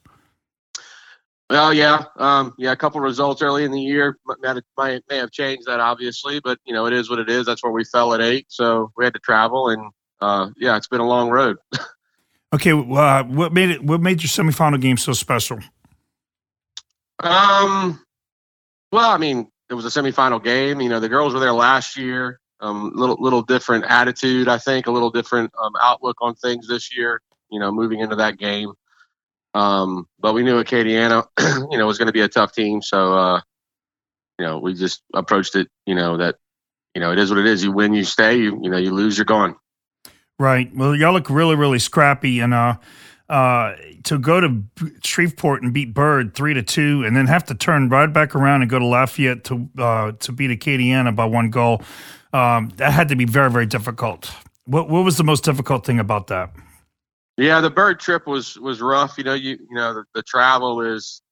[1.48, 2.72] Well, yeah, um, yeah.
[2.72, 6.58] A couple results early in the year might, might, may have changed that, obviously, but
[6.64, 7.46] you know it is what it is.
[7.46, 10.88] That's where we fell at eight, so we had to travel, and uh, yeah, it's
[10.88, 11.56] been a long road.
[12.52, 13.84] okay, uh, what made it?
[13.84, 15.60] What made your semifinal game so special?
[17.20, 18.04] Um,
[18.90, 20.80] well, I mean, it was a semifinal game.
[20.80, 24.48] You know, the girls were there last year um, a little little different attitude.
[24.48, 27.20] I think a little different um, outlook on things this year.
[27.50, 28.72] You know, moving into that game.
[29.54, 31.26] Um, but we knew Acadiana,
[31.70, 32.82] you know, was going to be a tough team.
[32.82, 33.40] So, uh,
[34.38, 35.68] you know, we just approached it.
[35.86, 36.36] You know that,
[36.94, 37.64] you know, it is what it is.
[37.64, 38.36] You win, you stay.
[38.36, 39.56] You you know, you lose, you're gone.
[40.38, 40.70] Right.
[40.74, 42.76] Well, y'all look really really scrappy, and uh,
[43.30, 44.62] uh, to go to
[45.02, 48.60] Shreveport and beat Byrd three to two, and then have to turn right back around
[48.60, 51.82] and go to Lafayette to uh, to beat Acadiana by one goal.
[52.32, 54.30] Um, that had to be very, very difficult.
[54.64, 56.50] What what was the most difficult thing about that?
[57.36, 59.18] Yeah, the Byrd trip was was rough.
[59.18, 61.22] You know, you you know the, the travel is,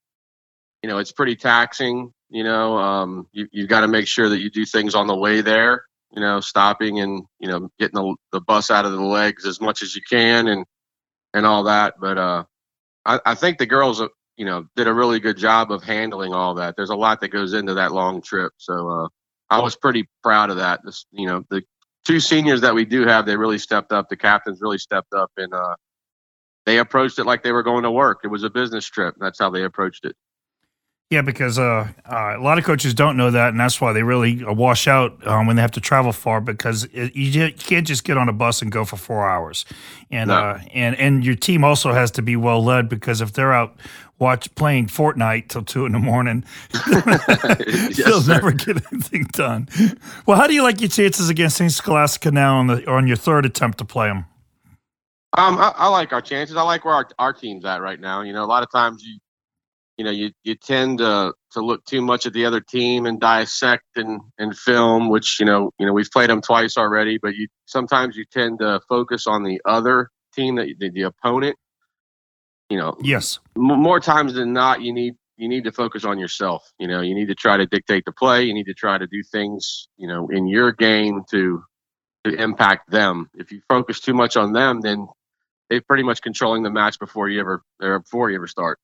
[0.83, 2.13] you know, it's pretty taxing.
[2.31, 5.17] You know, um, you you got to make sure that you do things on the
[5.17, 5.85] way there.
[6.13, 9.61] You know, stopping and you know getting the, the bus out of the legs as
[9.61, 10.65] much as you can and
[11.33, 11.95] and all that.
[11.99, 12.45] But uh,
[13.05, 16.33] I, I think the girls, uh, you know, did a really good job of handling
[16.33, 16.77] all that.
[16.77, 19.09] There's a lot that goes into that long trip, so uh,
[19.59, 20.81] I was pretty proud of that.
[20.85, 21.63] This, you know, the
[22.05, 24.09] two seniors that we do have, they really stepped up.
[24.09, 25.77] The captains really stepped up, and uh,
[26.67, 28.21] they approached it like they were going to work.
[28.25, 29.15] It was a business trip.
[29.21, 30.17] That's how they approached it.
[31.11, 34.03] Yeah, because uh, uh, a lot of coaches don't know that, and that's why they
[34.03, 36.41] really uh, wash out um, when they have to travel far.
[36.41, 39.67] Because it, you, you, can't just get on a bus and go for four hours,
[40.11, 40.35] and no.
[40.35, 42.89] uh, and and your team also has to be well led.
[42.89, 43.77] Because if they're out
[44.19, 46.43] watch playing Fortnite till two in the morning,
[46.75, 48.33] yes, they'll sir.
[48.33, 49.69] never get anything done.
[50.25, 53.19] Well, how do you like your chances against Saint Scholastica now on the on your
[53.19, 54.25] third attempt to play them?
[55.37, 56.57] Um, I, I, like our chances.
[56.57, 58.23] I like where our, our team's at right now.
[58.23, 59.19] You know, a lot of times you
[59.97, 63.21] you know you you tend to to look too much at the other team and
[63.21, 67.35] dissect and and film which you know you know we've played them twice already but
[67.35, 71.57] you sometimes you tend to focus on the other team that the, the opponent.
[72.71, 73.41] You know yes.
[73.57, 76.73] m- more times than not you need you need to focus on yourself.
[76.79, 78.45] You know you need to try to dictate the play.
[78.45, 81.63] You need to try to do things you know in your game to
[82.25, 83.29] to impact them.
[83.35, 85.07] If you focus too much on them then
[85.69, 88.79] they're pretty much controlling the match before you ever before you ever start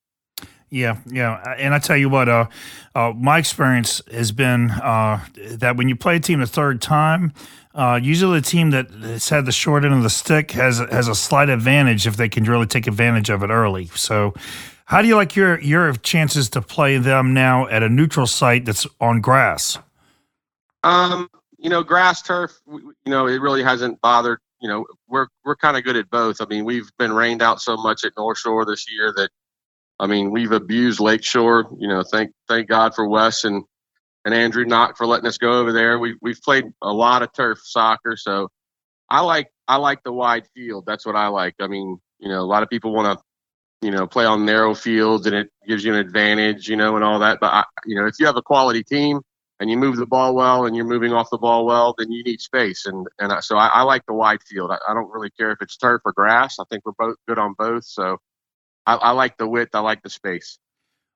[0.71, 2.47] yeah, yeah, and I tell you what, uh,
[2.95, 7.33] uh, my experience has been uh, that when you play a team the third time,
[7.75, 11.09] uh, usually the team that has had the short end of the stick has has
[11.09, 13.87] a slight advantage if they can really take advantage of it early.
[13.95, 14.33] So,
[14.85, 18.65] how do you like your your chances to play them now at a neutral site
[18.65, 19.79] that's on grass?
[20.85, 21.29] Um,
[21.59, 22.53] you know, grass turf.
[22.69, 24.39] You know, it really hasn't bothered.
[24.61, 26.41] You know, we're we're kind of good at both.
[26.41, 29.31] I mean, we've been rained out so much at North Shore this year that
[30.01, 31.69] I mean, we've abused Lakeshore.
[31.79, 33.65] You know, thank thank God for Wes and
[34.25, 35.99] and Andrew Knock for letting us go over there.
[35.99, 38.49] We've we've played a lot of turf soccer, so
[39.11, 40.85] I like I like the wide field.
[40.87, 41.55] That's what I like.
[41.61, 44.75] I mean, you know, a lot of people want to you know play on narrow
[44.75, 47.39] fields and it gives you an advantage, you know, and all that.
[47.39, 49.21] But I, you know, if you have a quality team
[49.61, 52.25] and you move the ball well and you're moving off the ball well, then you
[52.25, 52.87] need space.
[52.87, 54.71] And and so I, I like the wide field.
[54.71, 56.59] I, I don't really care if it's turf or grass.
[56.59, 57.85] I think we're both good on both.
[57.85, 58.17] So
[58.91, 59.75] I, I like the width.
[59.75, 60.59] I like the space.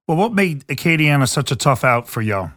[0.07, 2.53] Well, what made Acadiana such a tough out for y'all?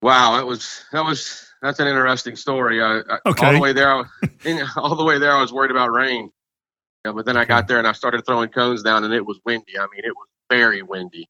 [0.00, 2.82] Wow, that was that was that's an interesting story.
[2.82, 3.46] I, okay.
[3.46, 4.04] All the way there, I,
[4.76, 6.30] all the way there, I was worried about rain.
[7.04, 9.38] Yeah, but then I got there and I started throwing cones down, and it was
[9.44, 9.78] windy.
[9.78, 11.28] I mean, it was very windy,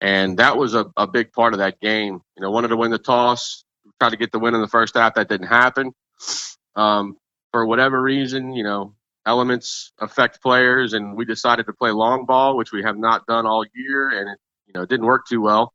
[0.00, 2.20] and that was a, a big part of that game.
[2.36, 3.64] You know, wanted to win the toss,
[4.00, 5.14] tried to get the win in the first half.
[5.14, 5.92] That didn't happen.
[6.74, 7.18] Um,
[7.52, 8.94] for whatever reason, you know,
[9.26, 13.46] elements affect players, and we decided to play long ball, which we have not done
[13.46, 15.72] all year, and it, you know didn't work too well.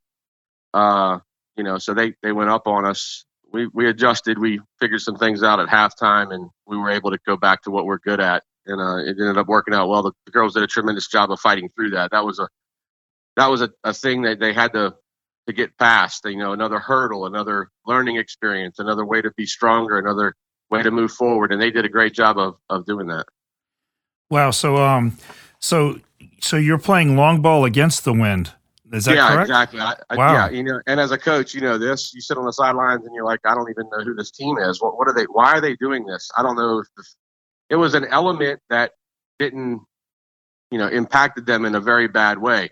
[0.74, 1.20] Uh,
[1.56, 3.26] you know, so they they went up on us.
[3.52, 4.38] We we adjusted.
[4.38, 7.72] We figured some things out at halftime, and we were able to go back to
[7.72, 10.04] what we're good at, and uh, it ended up working out well.
[10.04, 12.12] The, the girls did a tremendous job of fighting through that.
[12.12, 12.48] That was a
[13.38, 14.96] that was a, a thing that they had to
[15.48, 16.26] to get past.
[16.26, 20.36] You know, another hurdle, another learning experience, another way to be stronger, another
[20.70, 23.26] way to move forward, and they did a great job of of doing that.
[24.30, 24.52] Wow.
[24.52, 25.18] So, um,
[25.60, 26.00] so,
[26.42, 28.54] so you're playing long ball against the wind.
[28.94, 29.50] Is that yeah, correct?
[29.50, 29.80] exactly.
[29.82, 30.34] I, I, wow.
[30.34, 32.14] Yeah, you know, and as a coach, you know this.
[32.14, 34.58] You sit on the sidelines and you're like, I don't even know who this team
[34.58, 34.82] is.
[34.82, 35.26] What, what are they?
[35.26, 36.30] Why are they doing this?
[36.38, 36.80] I don't know.
[36.80, 37.16] If this,
[37.70, 38.92] it was an element that
[39.40, 39.82] didn't,
[40.72, 42.70] you know, impacted them in a very bad way.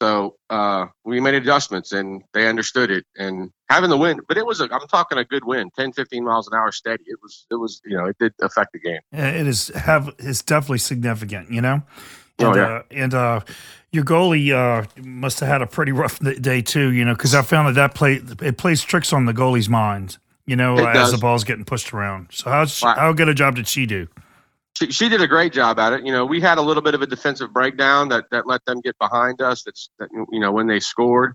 [0.00, 4.46] So uh, we made adjustments and they understood it and having the wind, but it
[4.46, 7.02] was a, I'm talking a good wind, 10, 15 miles an hour steady.
[7.06, 9.00] It was, it was, you know, it did affect the game.
[9.12, 11.82] It is have, it's definitely significant, you know?
[12.38, 12.62] And, oh, yeah.
[12.62, 13.40] Uh, and, uh,
[13.90, 17.42] your goalie, uh, must have had a pretty rough day too, you know, cause I
[17.42, 21.18] found that that play, it plays tricks on the goalie's mind, you know, as the
[21.18, 22.28] ball's getting pushed around.
[22.30, 22.94] So how, wow.
[22.94, 24.06] how good a job did she do?
[24.78, 26.06] She, she did a great job at it.
[26.06, 28.80] You know, we had a little bit of a defensive breakdown that, that let them
[28.80, 29.64] get behind us.
[29.64, 31.34] That's that, you know when they scored,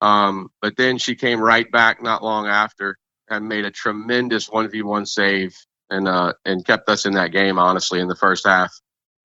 [0.00, 2.96] um, but then she came right back not long after
[3.28, 5.56] and made a tremendous one v one save
[5.90, 7.58] and uh, and kept us in that game.
[7.58, 8.72] Honestly, in the first half,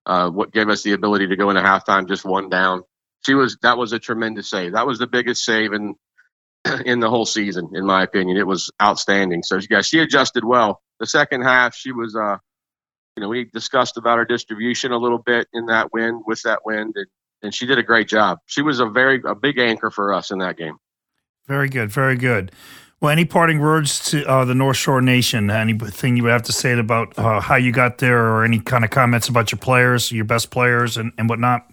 [0.06, 2.82] uh, what gave us the ability to go into halftime just one down.
[3.26, 4.72] She was that was a tremendous save.
[4.72, 5.96] That was the biggest save in
[6.86, 8.36] in the whole season, in my opinion.
[8.36, 9.42] It was outstanding.
[9.42, 10.80] So yeah, she adjusted well.
[11.00, 12.36] The second half, she was uh,
[13.18, 16.64] you know, we discussed about her distribution a little bit in that wind with that
[16.64, 17.06] wind, and,
[17.42, 18.38] and she did a great job.
[18.46, 20.76] She was a very a big anchor for us in that game.
[21.48, 22.52] Very good, very good.
[23.00, 25.50] Well, any parting words to uh, the North Shore Nation?
[25.50, 28.84] Anything you would have to say about uh, how you got there, or any kind
[28.84, 31.68] of comments about your players, your best players, and, and whatnot?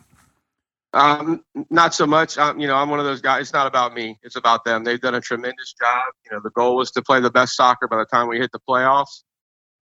[0.94, 2.40] Um, not so much.
[2.40, 3.42] Um, you know, I'm one of those guys.
[3.42, 4.18] It's not about me.
[4.24, 4.84] It's about them.
[4.84, 6.06] They've done a tremendous job.
[6.26, 8.52] You know, the goal was to play the best soccer by the time we hit
[8.52, 9.22] the playoffs,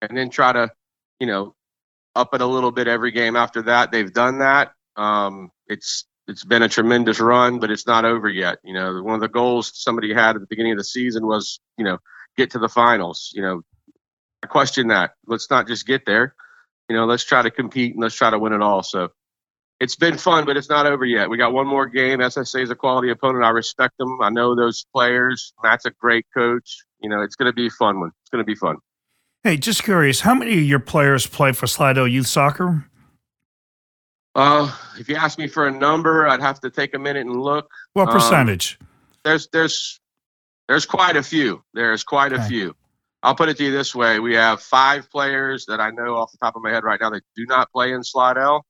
[0.01, 0.71] and then try to
[1.21, 1.55] you know,
[2.17, 3.93] up it a little bit every game after that.
[3.93, 4.73] They've done that.
[4.97, 8.59] Um, it's it's been a tremendous run, but it's not over yet.
[8.65, 11.61] You know, one of the goals somebody had at the beginning of the season was,
[11.77, 11.99] you know,
[12.37, 13.31] get to the finals.
[13.35, 13.63] You know,
[14.43, 15.13] I question that.
[15.27, 16.35] Let's not just get there.
[16.89, 18.83] You know, let's try to compete and let's try to win it all.
[18.83, 19.11] So
[19.81, 21.31] it's been fun, but it's not over yet.
[21.31, 22.19] We got one more game.
[22.19, 23.45] SSA is a quality opponent.
[23.45, 24.21] I respect them.
[24.21, 25.53] I know those players.
[25.63, 26.85] Matt's a great coach.
[27.01, 28.11] You know, it's going to be a fun one.
[28.23, 28.77] It's going to be fun.
[29.43, 32.85] Hey, just curious, how many of your players play for Slidell Youth Soccer?
[34.35, 37.41] Uh, if you ask me for a number, I'd have to take a minute and
[37.41, 37.69] look.
[37.95, 38.79] What Um, percentage?
[39.25, 39.99] there's there's
[40.69, 41.63] there's quite a few.
[41.75, 42.77] There's quite a few.
[43.23, 46.31] I'll put it to you this way: we have five players that I know off
[46.33, 48.65] the top of my head right now that do not play in Slidell.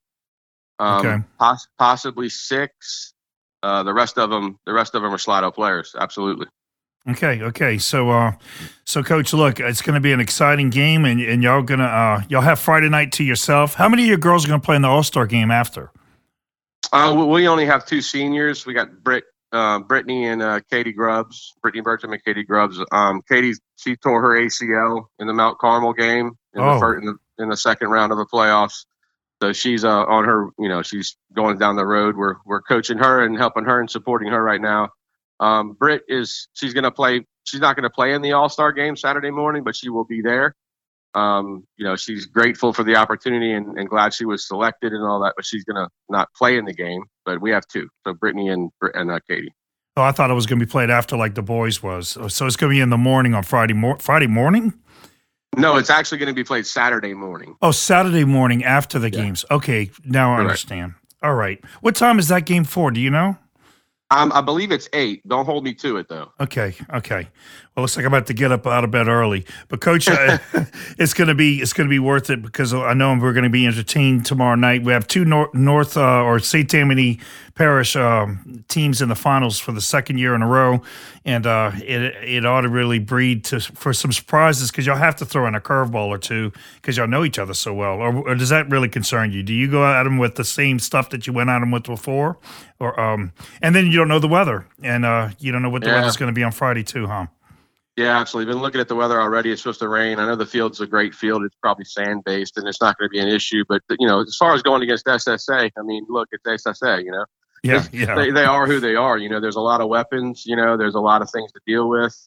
[0.79, 1.23] Um, Okay.
[1.37, 3.13] poss- possibly six.
[3.61, 5.95] Uh, the rest of them, the rest of them are Slidell players.
[5.99, 6.47] Absolutely.
[7.09, 7.77] Okay, okay.
[7.79, 8.33] So, uh,
[8.85, 12.21] so coach, look, it's going to be an exciting game, and, and y'all gonna uh,
[12.29, 13.73] y'all have Friday night to yourself.
[13.73, 15.91] How many of your girls are going to play in the All Star game after?
[16.93, 18.65] Uh, we- only have two seniors.
[18.67, 21.53] We got Britt, uh, Brittany and uh, Katie Grubbs.
[21.61, 22.79] Brittany Bertram and Katie Grubbs.
[22.91, 26.75] Um, Katie, she tore her ACL in the Mount Carmel game in, Oh.
[26.75, 28.85] the, fir- in the in the second round of the playoffs.
[29.41, 32.15] So she's uh, on her, you know, she's going down the road.
[32.15, 34.89] We're we're coaching her and helping her and supporting her right now.
[35.41, 37.25] Um, Britt is she's going to play.
[37.43, 40.05] She's not going to play in the All Star game Saturday morning, but she will
[40.05, 40.55] be there.
[41.13, 45.03] Um, you know, she's grateful for the opportunity and, and glad she was selected and
[45.03, 47.03] all that, but she's going to not play in the game.
[47.25, 49.53] But we have two, so Brittany and and uh, Katie.
[49.97, 52.09] Oh, I thought it was going to be played after, like the boys was.
[52.09, 53.73] So it's going to be in the morning on Friday.
[53.73, 54.73] Mor- Friday morning?
[55.57, 57.57] No, it's actually going to be played Saturday morning.
[57.61, 59.23] Oh, Saturday morning after the Yeah.
[59.23, 59.43] games.
[59.51, 60.47] Okay, now I Correct.
[60.49, 60.93] understand.
[61.21, 61.61] All right.
[61.81, 62.89] What time is that game for?
[62.89, 63.37] Do you know?
[64.11, 65.25] Um, I believe it's eight.
[65.27, 66.31] Don't hold me to it though.
[66.41, 67.29] Okay, okay.
[67.75, 69.45] Well, looks like I'm about to get up out of bed early.
[69.69, 70.37] But coach, uh,
[70.99, 74.25] it's gonna be it's gonna be worth it because I know we're gonna be entertained
[74.25, 74.83] tomorrow night.
[74.83, 76.69] We have two North, North uh, or St.
[76.69, 77.19] Tammany
[77.55, 80.81] Parish um, teams in the finals for the second year in a row,
[81.25, 85.15] and uh, it it ought to really breed to for some surprises because y'all have
[85.17, 87.95] to throw in a curveball or two because y'all know each other so well.
[87.95, 89.43] Or, or does that really concern you?
[89.43, 91.83] Do you go at them with the same stuff that you went at them with
[91.83, 92.37] before,
[92.79, 95.81] or um, and then you don't know the weather and uh, you don't know what
[95.83, 95.95] the Yeah.
[95.95, 97.27] weather's going to be on Friday too, huh?
[97.97, 98.53] Yeah, absolutely.
[98.53, 99.51] Been looking at the weather already.
[99.51, 100.17] It's supposed to rain.
[100.17, 101.43] I know the field's a great field.
[101.43, 103.65] It's probably sand based, and it's not going to be an issue.
[103.67, 107.03] But you know, as far as going against SSA, I mean, look, it's SSA.
[107.03, 107.25] You know,
[107.63, 108.15] Yeah, yeah.
[108.15, 109.17] they, they are who they are.
[109.17, 110.43] You know, there's a lot of weapons.
[110.45, 112.17] You know, there's a lot of things to deal with.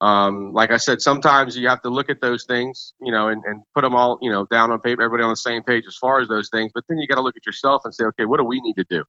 [0.00, 3.42] Um, like I said, sometimes you have to look at those things, you know, and,
[3.44, 5.96] and put them all, you know, down on paper, everybody on the same page as
[5.96, 6.70] far as those things.
[6.72, 8.74] But then you got to look at yourself and say, okay, what do we need
[8.74, 9.04] to do?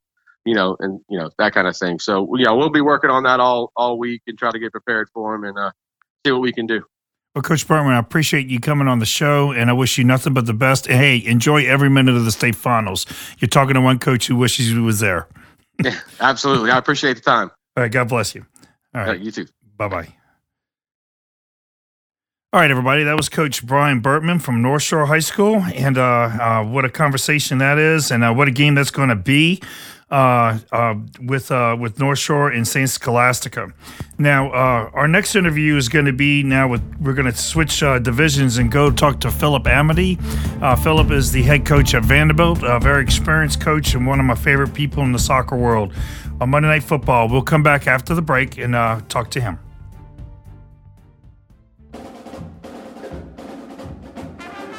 [0.45, 1.99] You know, and you know that kind of thing.
[1.99, 5.09] So yeah, we'll be working on that all all week and try to get prepared
[5.13, 5.71] for them and uh,
[6.25, 6.81] see what we can do.
[7.35, 10.33] Well, Coach Bertman, I appreciate you coming on the show, and I wish you nothing
[10.33, 10.87] but the best.
[10.87, 13.05] Hey, enjoy every minute of the state finals.
[13.37, 15.27] You're talking to one coach who wishes he was there.
[16.19, 17.49] Absolutely, I appreciate the time.
[17.77, 18.45] All right, God bless you.
[18.93, 19.19] All right.
[19.19, 19.47] You too.
[19.77, 20.13] bye bye.
[22.51, 23.03] All right, everybody.
[23.03, 26.89] That was Coach Brian Burtman from North Shore High School, and uh, uh, what a
[26.89, 29.61] conversation that is, and uh, what a game that's going to be
[30.11, 33.71] uh, uh, with uh, with North Shore and Saint Scholastica.
[34.17, 37.83] Now, uh, our next interview is going to be now with we're going to switch
[37.83, 40.15] uh, divisions and go talk to Philip Amity.
[40.83, 44.35] Philip is the head coach at Vandebilt, a very experienced coach and one of my
[44.35, 45.93] favorite people in the soccer world.
[46.41, 48.73] On Monday Night Football, we'll come back after the break and
[49.09, 49.59] talk to him.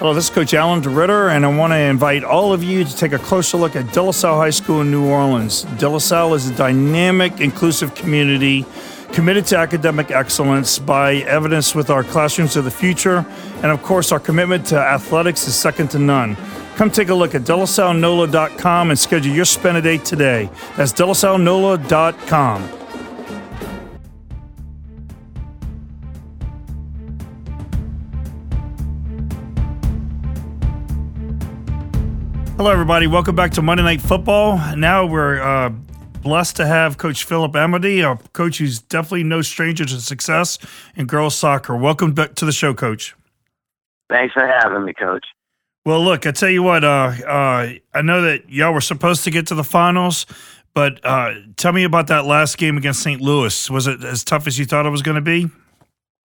[0.00, 2.96] Hello, this is Coach Alan DeRitter, and I want to invite all of you to
[2.96, 5.64] take a closer look at De La Salle High School in New Orleans.
[5.76, 8.64] De La Salle is a dynamic, inclusive community
[9.12, 14.10] committed to academic excellence by evidence with our classrooms of the future, and of course,
[14.10, 16.34] our commitment to athletics is second to none.
[16.76, 20.48] Come take a look at delasallenola.com and schedule your spend a day today.
[20.78, 22.79] That's delasallenola.com.
[32.60, 33.06] Hello, everybody.
[33.06, 34.58] Welcome back to Monday Night Football.
[34.76, 35.70] Now we're uh,
[36.20, 40.58] blessed to have Coach Philip Amity, a coach who's definitely no stranger to success
[40.94, 41.74] in girls soccer.
[41.74, 43.16] Welcome back to the show, Coach.
[44.10, 45.24] Thanks for having me, Coach.
[45.86, 46.84] Well, look, I tell you what.
[46.84, 50.26] Uh, uh, I know that y'all were supposed to get to the finals,
[50.74, 53.22] but uh, tell me about that last game against St.
[53.22, 53.70] Louis.
[53.70, 55.48] Was it as tough as you thought it was going to be?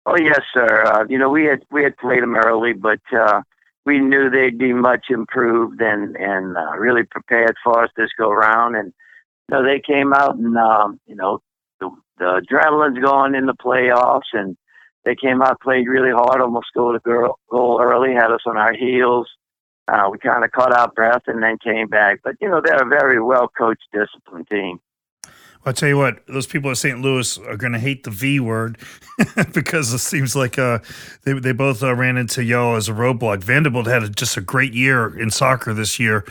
[0.04, 0.82] Oh yes, sir.
[0.84, 3.42] Uh, you know we had we had played them early, but uh,
[3.86, 8.30] we knew they'd be much improved and and uh, really prepared for us this go
[8.30, 8.76] round.
[8.76, 8.92] And
[9.50, 11.40] know they came out and um, you know
[11.80, 14.56] the, the adrenaline's going in the playoffs, and
[15.04, 18.56] they came out played really hard, almost scored a goal, goal early, had us on
[18.56, 19.28] our heels.
[19.86, 22.20] Uh, we kind of caught our breath and then came back.
[22.24, 24.80] But you know they're a very well coached, disciplined team.
[25.66, 27.00] I'll tell you what, those people at St.
[27.00, 28.78] Louis are going to hate the V word
[29.54, 30.80] because it seems like uh,
[31.22, 33.42] they, they both uh, ran into y'all as a roadblock.
[33.42, 36.24] Vandebilt had a, just a great year in soccer this year.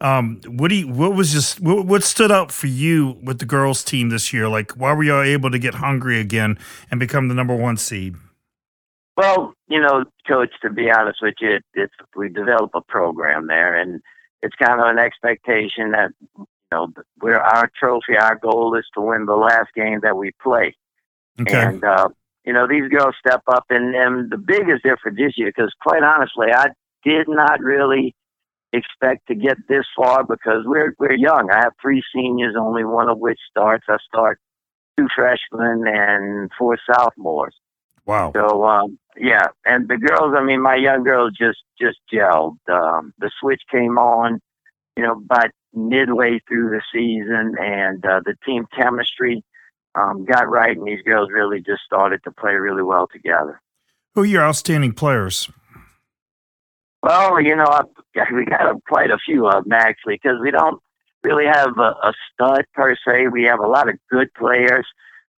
[0.00, 3.44] Um, what do you, what was just what, what stood out for you with the
[3.44, 4.48] girls team this year?
[4.48, 6.58] Like, why were y'all able to get hungry again
[6.90, 8.16] and become the number one seed?
[9.16, 13.76] Well, you know, coach, to be honest with you, it's we develop a program there,
[13.76, 14.00] and
[14.42, 16.10] it's kind of an expectation that
[16.72, 16.88] know,
[17.20, 20.76] we're our trophy, our goal is to win the last game that we play.
[21.40, 21.56] Okay.
[21.56, 22.08] And uh,
[22.44, 26.02] you know, these girls step up, and, and the biggest difference this year, because quite
[26.02, 26.68] honestly, I
[27.04, 28.14] did not really
[28.72, 31.50] expect to get this far because we're we're young.
[31.50, 33.84] I have three seniors, only one of which starts.
[33.88, 34.38] I start
[34.96, 37.54] two freshmen and four sophomores.
[38.06, 38.32] Wow.
[38.34, 40.34] So um, yeah, and the girls.
[40.36, 42.56] I mean, my young girls just just gelled.
[42.68, 44.40] Um, the switch came on,
[44.96, 49.44] you know, but midway through the season, and uh, the team chemistry
[49.94, 53.60] um, got right, and these girls really just started to play really well together.
[54.14, 55.48] Who are your outstanding players?
[57.02, 57.82] Well, you know, I,
[58.32, 60.80] we got quite a few of them actually, because we don't
[61.22, 63.28] really have a, a stud per se.
[63.32, 64.86] We have a lot of good players,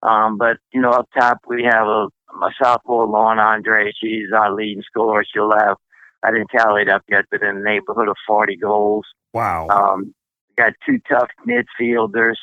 [0.03, 2.09] um, but you know, up top we have a,
[2.43, 3.93] a sophomore, Lauren Andre.
[4.01, 5.25] She's our leading scorer.
[5.33, 5.77] She'll have
[6.23, 9.07] I didn't tally it up yet, but in the neighborhood of 40 goals.
[9.33, 9.69] Wow.
[9.69, 10.15] Um,
[10.57, 12.37] got two tough midfielders,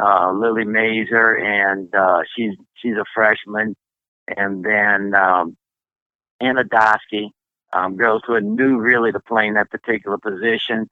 [0.00, 3.74] uh, Lily Mazer, and uh, she's she's a freshman,
[4.36, 5.56] and then um,
[6.40, 7.30] Anna Dosky,
[7.72, 10.88] um, girls who are new really to playing that particular position.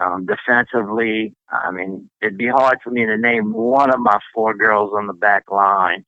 [0.00, 4.54] Um, defensively, I mean, it'd be hard for me to name one of my four
[4.54, 6.04] girls on the back line.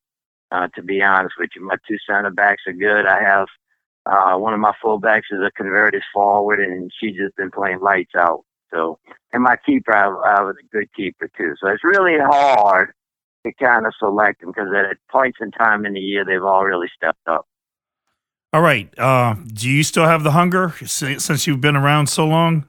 [0.52, 3.06] Uh, to be honest with you, my two center backs are good.
[3.06, 3.46] I have
[4.06, 8.14] uh, one of my fullbacks is a converted forward, and she's just been playing lights
[8.16, 8.44] out.
[8.72, 8.98] So,
[9.32, 11.54] and my keeper, I, I was a good keeper too.
[11.60, 12.92] So it's really hard
[13.44, 16.64] to kind of select them because at points in time in the year, they've all
[16.64, 17.46] really stepped up.
[18.52, 18.92] All right.
[18.98, 22.66] Uh, do you still have the hunger since you've been around so long?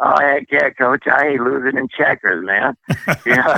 [0.00, 1.02] Oh heck yeah, coach!
[1.10, 2.76] I hate losing in checkers, man.
[3.26, 3.54] you know,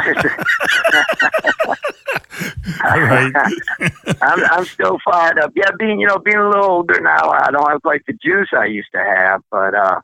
[2.83, 3.33] All right.
[4.23, 5.53] I'm I'm still fired up.
[5.55, 8.49] Yeah, being you know being a little older now, I don't have quite the juice
[8.57, 10.01] I used to have, but uh,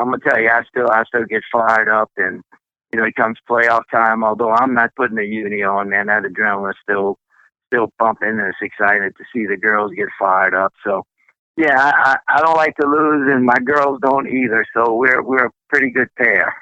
[0.00, 2.42] I'm gonna tell you, I still I still get fired up, and
[2.92, 4.24] you know, it comes playoff time.
[4.24, 7.18] Although I'm not putting the uni on, man, that adrenaline still
[7.72, 10.72] still pumping, and it's excited to see the girls get fired up.
[10.84, 11.04] So,
[11.56, 14.64] yeah, I, I don't like to lose, and my girls don't either.
[14.74, 16.54] So we're we're a pretty good pair.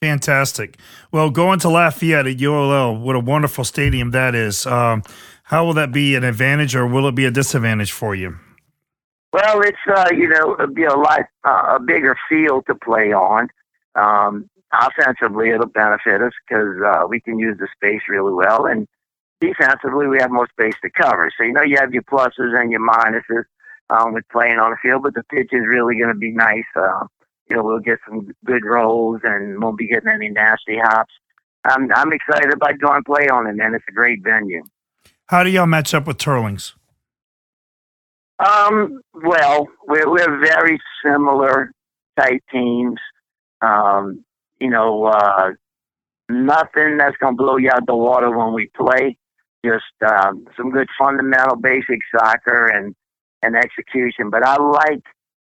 [0.00, 0.78] Fantastic.
[1.12, 4.64] Well, going to Lafayette at ULL, what a wonderful stadium that is.
[4.64, 5.02] Um,
[5.44, 8.38] how will that be an advantage, or will it be a disadvantage for you?
[9.32, 13.12] Well, it's uh, you know it'll be a lot uh, a bigger field to play
[13.12, 13.48] on.
[13.94, 18.88] Um, offensively, it'll benefit us because uh, we can use the space really well, and
[19.40, 21.30] defensively, we have more space to cover.
[21.36, 23.44] So you know you have your pluses and your minuses
[23.90, 26.64] um, with playing on the field, but the pitch is really going to be nice.
[26.74, 27.06] Uh,
[27.48, 31.12] you know, we'll get some good rolls and won't be getting any nasty hops.
[31.64, 33.74] I'm I'm excited about going play on it, man.
[33.74, 34.62] It's a great venue.
[35.26, 36.74] How do y'all match up with Teurlings?
[38.40, 41.72] Um, well, we're, we're very similar
[42.18, 42.98] type teams.
[43.60, 44.24] Um,
[44.60, 45.50] you know, uh,
[46.30, 49.18] nothing that's going to blow you out the water when we play.
[49.64, 52.94] Just um, some good fundamental basic soccer and,
[53.42, 54.30] and execution.
[54.30, 55.02] But I like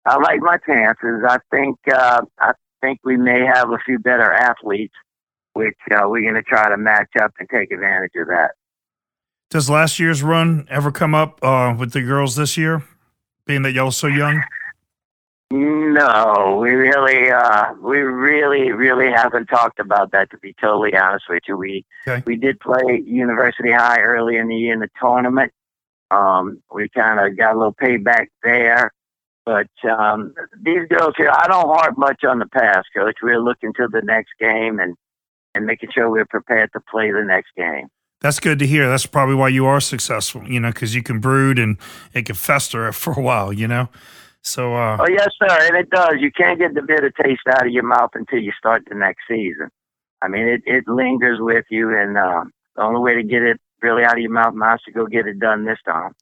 [0.06, 1.24] I like my chances.
[1.28, 4.94] I think uh, I think we may have a few better athletes,
[5.54, 8.52] which uh, we're going to try to match up and take advantage of that.
[9.54, 12.84] Does last year's run ever come up uh, with the girls this year,
[13.46, 14.44] being that y'all so young?
[15.52, 20.32] No, we really, uh, we really, really haven't talked about that.
[20.32, 22.24] To be totally honest with you, we okay.
[22.26, 25.52] we did play University High early in the year in the tournament.
[26.10, 28.92] Um, we kind of got a little payback there,
[29.46, 30.34] but um,
[30.64, 33.18] these girls here, I don't harp much on the past, coach.
[33.22, 34.96] We're looking to the next game and
[35.54, 37.90] and making sure we're prepared to play the next game.
[38.24, 38.88] That's good to hear.
[38.88, 41.78] That's probably why you are successful, you know, because you can brood and
[42.14, 43.90] it can fester for a while, you know.
[44.42, 44.76] So.
[44.76, 46.16] Uh, oh yes, sir, and it does.
[46.20, 49.24] You can't get the bitter taste out of your mouth until you start the next
[49.28, 49.70] season.
[50.22, 52.46] I mean, it it lingers with you, and uh,
[52.78, 55.06] the only way to get it really out of your mouth now is to go
[55.06, 56.14] get it done this time.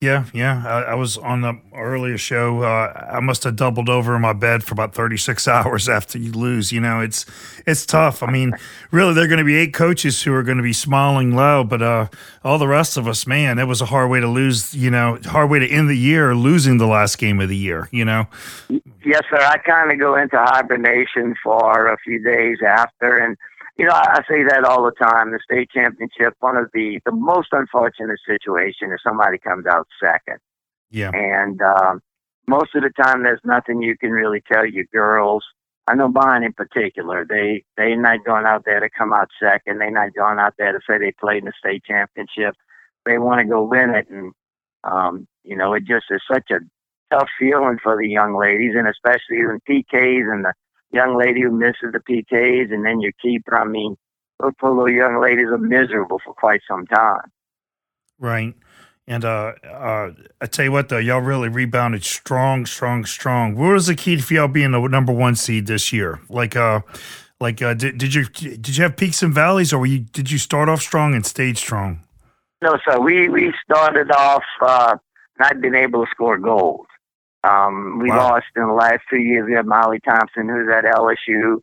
[0.00, 0.62] Yeah, yeah.
[0.66, 2.62] I, I, was on the earlier show.
[2.62, 6.30] Uh, I must have doubled over in my bed for about 36 hours after you
[6.30, 6.72] lose.
[6.72, 7.24] You know, it's
[7.66, 8.22] it's tough.
[8.22, 8.52] I mean,
[8.90, 11.64] really, there are going to be eight coaches who are going to be smiling low,
[11.64, 12.08] but uh,
[12.42, 14.74] all the rest of us, man, it was a hard way to lose.
[14.74, 17.88] You know, hard way to end the year, losing the last game of the year.
[17.90, 18.26] You know.
[18.68, 19.38] Yes, sir.
[19.40, 23.38] I kind of go into hibernation for a few days after, and
[23.76, 25.32] you know, I say that all the time.
[25.32, 30.38] The state championship, one of the the most unfortunate situation is somebody comes out second.
[30.90, 31.10] Yeah.
[31.12, 32.00] And um,
[32.46, 35.44] most of the time, there's nothing you can really tell your girls.
[35.86, 37.26] I know mine in particular.
[37.28, 39.80] They they not going out there to come out second.
[39.80, 42.54] They not going out there to say they played in the state championship.
[43.04, 44.32] They want to go win it, and
[44.84, 46.60] um, you know, it just is such a
[47.10, 50.54] tough feeling for the young ladies, and especially in PKs and the
[50.94, 53.58] young lady who misses the PKs, and then your keeper.
[53.58, 53.96] I mean,
[54.40, 57.30] those poor little young ladies are miserable for quite some time.
[58.18, 58.54] Right.
[59.06, 63.54] And uh, uh, I tell you what, though, y'all really rebounded strong, strong, strong.
[63.54, 66.20] What was the key for y'all being the number one seed this year?
[66.30, 66.80] Like, uh,
[67.38, 70.30] like, uh, did, did you did you have peaks and valleys, or were you did
[70.30, 72.00] you start off strong and stayed strong?
[72.62, 72.98] No, sir.
[72.98, 74.96] We we started off uh,
[75.38, 76.86] not being able to score goals.
[77.44, 78.28] Um, we Wow.
[78.30, 79.46] lost in the last two years.
[79.46, 81.60] We had Molly Thompson, who's at LSU,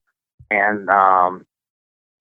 [0.51, 1.45] and um,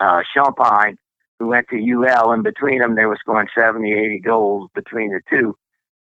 [0.00, 0.96] uh, Champagne,
[1.38, 2.32] who went to UL.
[2.32, 5.56] And between them, they were scoring 70, 80 goals between the two.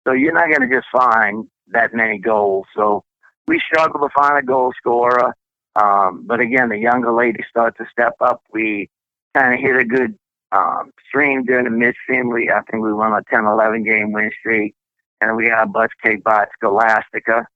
[0.07, 2.65] So you're not going to just find that many goals.
[2.75, 3.03] So
[3.47, 5.35] we struggle to find a goal scorer.
[5.75, 8.41] Um, but again, the younger ladies start to step up.
[8.53, 8.89] We
[9.35, 10.17] kind of hit a good
[10.51, 12.49] um, stream during the Miss Finley.
[12.49, 14.75] I think we won a 10 11 game win streak.
[15.21, 17.47] And we got butts kicked by Scholastica.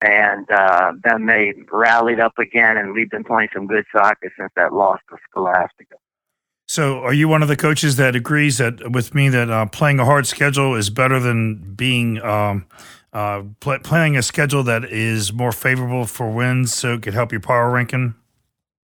[0.00, 4.50] And uh, then they rallied up again, and we've been playing some good soccer since
[4.56, 5.94] that loss to Scholastica.
[6.66, 10.00] So, are you one of the coaches that agrees that with me that uh, playing
[10.00, 12.66] a hard schedule is better than being um,
[13.12, 17.32] uh, pl- playing a schedule that is more favorable for wins, so it could help
[17.32, 18.14] your power ranking?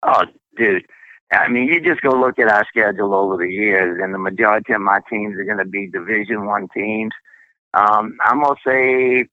[0.04, 0.24] Oh,
[0.58, 0.86] dude.
[1.32, 4.74] I mean, you just go look at our schedule over the years, and the majority
[4.74, 7.12] of my teams are going to be Division One teams.
[7.74, 9.28] Um, I'm gonna say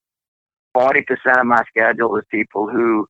[0.73, 3.07] forty percent of my schedule is people who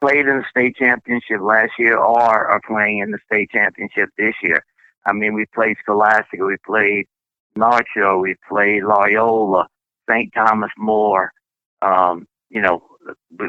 [0.00, 4.34] played in the state championship last year or are playing in the state championship this
[4.42, 4.64] year.
[5.06, 7.06] I mean, we played Scholastica, we played
[7.94, 9.66] Shore, we played Loyola,
[10.08, 10.32] St.
[10.34, 11.32] Thomas More.
[11.82, 12.82] Um, you know,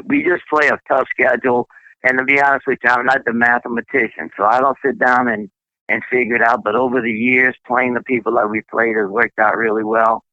[0.06, 1.68] we just play a tough schedule.
[2.02, 5.28] And to be honest with you, I'm not the mathematician, so I don't sit down
[5.28, 5.50] and
[5.88, 6.62] and figure it out.
[6.64, 10.24] But over the years, playing the people that we played has worked out really well.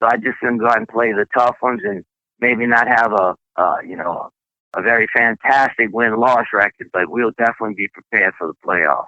[0.00, 2.04] So I just gonna go out and play the tough ones and
[2.40, 4.30] maybe not have a uh, you know
[4.76, 9.06] a very fantastic win loss record, but we'll definitely be prepared for the playoffs.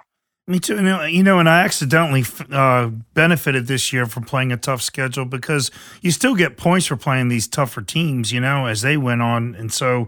[0.49, 0.75] Me too.
[0.77, 2.23] You know, you know, and I accidentally
[2.53, 5.69] uh, benefited this year from playing a tough schedule because
[6.01, 9.55] you still get points for playing these tougher teams, you know, as they went on.
[9.55, 10.07] And so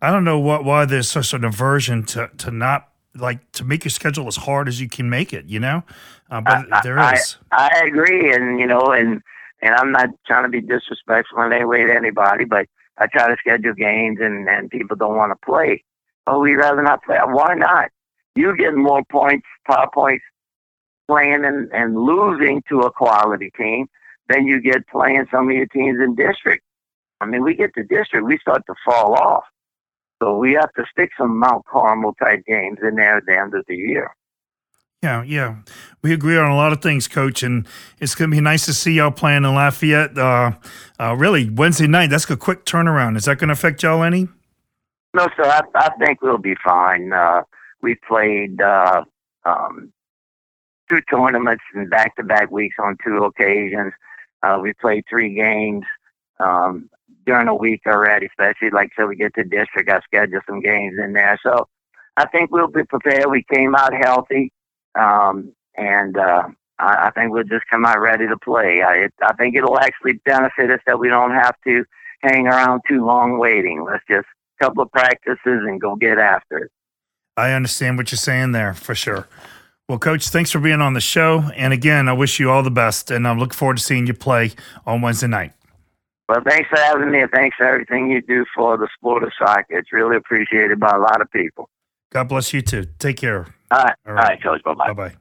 [0.00, 3.82] I don't know what why there's such an aversion to, to not like to make
[3.84, 5.82] your schedule as hard as you can make it, you know?
[6.30, 7.18] Uh, but I- there I-
[7.50, 9.20] I agree, and you know, and
[9.62, 12.66] and I'm not trying to be disrespectful in any way to anybody, but
[12.98, 15.84] I try to schedule games, and and people don't want to play.
[16.26, 17.18] Oh, we'd rather not play.
[17.24, 17.90] Why not?
[18.34, 20.24] You get more points, power points,
[21.08, 23.86] playing and and losing to a quality team
[24.28, 26.64] than you get playing some of your teams in district.
[27.20, 29.44] I mean, we get to district, we start to fall off.
[30.22, 33.54] So we have to stick some Mount Carmel type games in there at the end
[33.54, 34.14] of the year.
[35.02, 35.56] Yeah, yeah.
[36.02, 37.66] We agree on a lot of things, Coach, and
[38.00, 40.18] it's going to be nice to see y'all playing in Lafayette.
[40.18, 40.52] Uh,
[40.98, 42.10] uh, really, Wednesday night.
[42.10, 43.16] That's a quick turnaround.
[43.16, 44.28] Is that going to affect y'all any?
[45.14, 45.44] No, sir.
[45.44, 47.14] I, I think we'll be fine.
[47.14, 47.42] Uh,
[47.80, 49.04] we played uh,
[49.46, 49.90] um,
[50.90, 53.94] two tournaments in back-to-back weeks on two occasions.
[54.42, 55.84] Uh, we played three games
[56.40, 56.90] um,
[57.24, 59.90] during a week already, especially like so we get to district.
[59.90, 61.68] I scheduled some games in there, so
[62.16, 63.30] I think we'll be prepared.
[63.30, 64.52] We came out healthy,
[64.98, 68.82] um, and uh, I, I think we'll just come out ready to play.
[68.82, 71.84] I, it, I think it'll actually benefit us that we don't have to
[72.22, 73.84] hang around too long waiting.
[73.84, 74.26] Let's just
[74.60, 76.70] a couple of practices and go get after it.
[77.36, 79.26] I understand what you're saying there for sure.
[79.88, 81.50] Well, Coach, thanks for being on the show.
[81.56, 84.14] And again, I wish you all the best, and I'm looking forward to seeing you
[84.14, 84.52] play
[84.86, 85.52] on Wednesday night.
[86.28, 89.32] Well, thanks for having me, and thanks for everything you do for the sport of
[89.36, 89.78] soccer.
[89.78, 91.68] It's really appreciated by a lot of people.
[92.12, 92.86] God bless you too.
[93.00, 93.48] Take care.
[93.70, 94.62] All right, All right, Coach.
[94.64, 94.86] Bye bye.
[94.88, 95.14] Bye bye.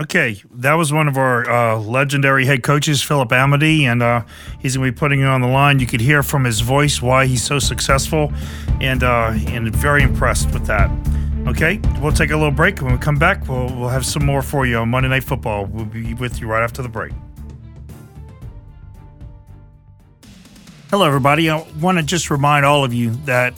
[0.00, 4.22] Okay, that was one of our uh, legendary head coaches, Philip Amity, and uh,
[4.60, 5.80] he's going to be putting it on the line.
[5.80, 8.32] You could hear from his voice why he's so successful,
[8.80, 10.88] and uh, and very impressed with that.
[11.48, 12.80] Okay, we'll take a little break.
[12.80, 15.64] When we come back, we'll we'll have some more for you on Monday Night Football.
[15.66, 17.12] We'll be with you right after the break.
[20.90, 21.50] Hello, everybody.
[21.50, 23.52] I want to just remind all of you that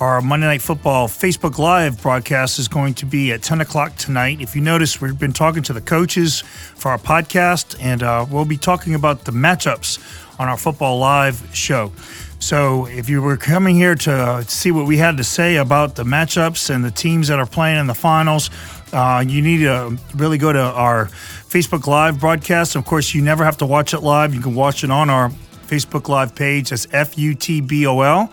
[0.00, 4.40] our Monday Night Football Facebook Live broadcast is going to be at 10 o'clock tonight.
[4.40, 8.44] If you notice, we've been talking to the coaches for our podcast, and uh, we'll
[8.44, 10.00] be talking about the matchups
[10.40, 11.92] on our Football Live show.
[12.40, 16.04] So if you were coming here to see what we had to say about the
[16.04, 18.50] matchups and the teams that are playing in the finals,
[18.92, 22.74] uh, you need to really go to our Facebook Live broadcast.
[22.74, 24.34] Of course, you never have to watch it live.
[24.34, 25.30] You can watch it on our
[25.66, 26.70] Facebook Live page.
[26.70, 28.32] That's F U T B O L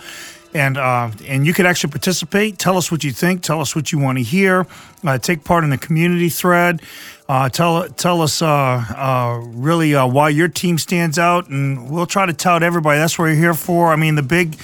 [0.54, 2.58] and uh, and you could actually participate.
[2.58, 3.42] Tell us what you think.
[3.42, 4.68] Tell us what you want to hear.
[5.04, 6.82] Uh, take part in the community thread.
[7.30, 12.06] Uh, tell tell us uh, uh, really uh, why your team stands out, and we'll
[12.06, 13.00] try to tout everybody.
[13.00, 13.94] That's what you're here for.
[13.94, 14.58] I mean, the big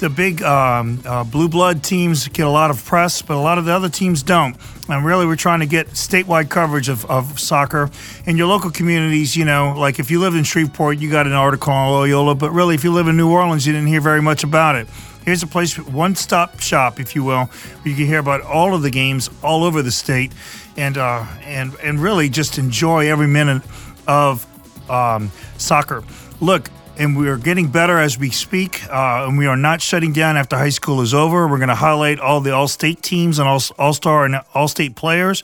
[0.00, 0.96] the big um,
[1.30, 4.22] blue blood teams get a lot of press, but a lot of the other teams
[4.22, 4.56] don't.
[4.88, 7.90] And really, we're trying to get statewide coverage of, of soccer
[8.26, 9.36] in your local communities.
[9.36, 12.50] You know, like if you live in Shreveport, you got an article on Loyola, but
[12.50, 14.88] really, if you live in New Orleans, you didn't hear very much about it.
[15.24, 18.74] Here's a place, one stop shop, if you will, where you can hear about all
[18.74, 20.32] of the games all over the state
[20.76, 23.62] and, uh, and, and really just enjoy every minute
[24.08, 24.46] of
[24.90, 26.02] um, soccer.
[26.40, 30.12] Look, and we are getting better as we speak, uh, and we are not shutting
[30.12, 31.46] down after high school is over.
[31.48, 34.68] We're going to highlight all the all state teams and all, all star and all
[34.68, 35.42] state players.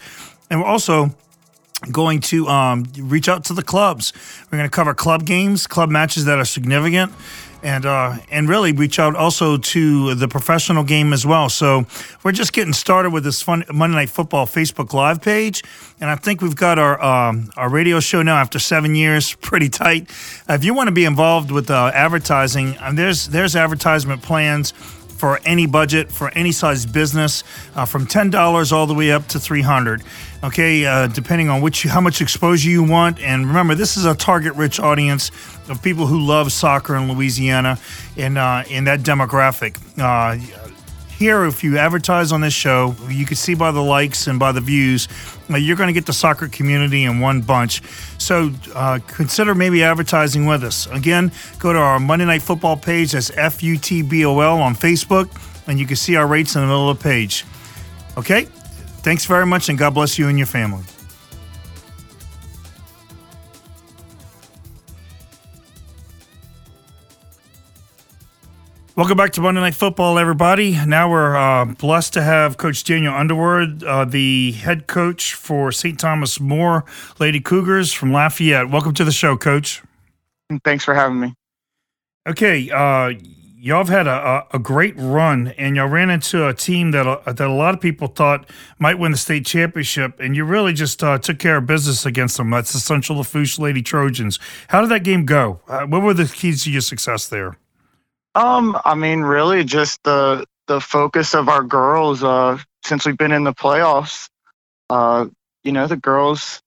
[0.50, 1.14] And we're also
[1.92, 4.12] going to um, reach out to the clubs.
[4.50, 7.12] We're going to cover club games, club matches that are significant
[7.62, 11.48] and uh, and really reach out also to the professional game as well.
[11.48, 11.86] So
[12.22, 15.62] we're just getting started with this fun Monday Night Football Facebook Live page,
[16.00, 19.68] and I think we've got our um, our radio show now after seven years pretty
[19.68, 20.10] tight.
[20.48, 24.72] If you want to be involved with uh, advertising, um, there's there's advertisement plans
[25.16, 27.42] for any budget for any size business,
[27.74, 30.02] uh, from ten dollars all the way up to three hundred.
[30.44, 34.14] Okay, uh, depending on which how much exposure you want, and remember, this is a
[34.14, 35.30] target-rich audience
[35.68, 37.78] of people who love soccer in Louisiana,
[38.16, 39.76] in uh, in that demographic.
[39.98, 40.38] Uh,
[41.16, 44.52] here, if you advertise on this show, you can see by the likes and by
[44.52, 45.08] the views,
[45.48, 47.82] uh, you're going to get the soccer community in one bunch.
[48.18, 50.86] So uh, consider maybe advertising with us.
[50.88, 53.12] Again, go to our Monday Night Football page.
[53.12, 55.30] That's F U T B O L on Facebook,
[55.66, 57.44] and you can see our rates in the middle of the page.
[58.16, 58.44] Okay?
[59.02, 60.82] Thanks very much, and God bless you and your family.
[68.96, 70.74] Welcome back to Monday Night Football, everybody.
[70.86, 76.00] Now we're uh, blessed to have Coach Daniel Underwood, uh, the head coach for St.
[76.00, 76.86] Thomas More
[77.18, 78.70] Lady Cougars from Lafayette.
[78.70, 79.82] Welcome to the show, Coach.
[80.64, 81.34] Thanks for having me.
[82.26, 83.12] Okay, uh,
[83.58, 87.20] y'all have had a, a, great run, and y'all ran into a team that uh,
[87.30, 91.04] that a lot of people thought might win the state championship, and you really just
[91.04, 92.48] uh, took care of business against them.
[92.48, 94.38] That's the Central Lafourche Lady Trojans.
[94.68, 95.60] How did that game go?
[95.68, 97.58] Uh, what were the keys to your success there?
[98.36, 102.22] Um, I mean, really, just the the focus of our girls.
[102.22, 104.28] Uh, since we've been in the playoffs,
[104.90, 105.26] uh,
[105.64, 106.60] you know, the girls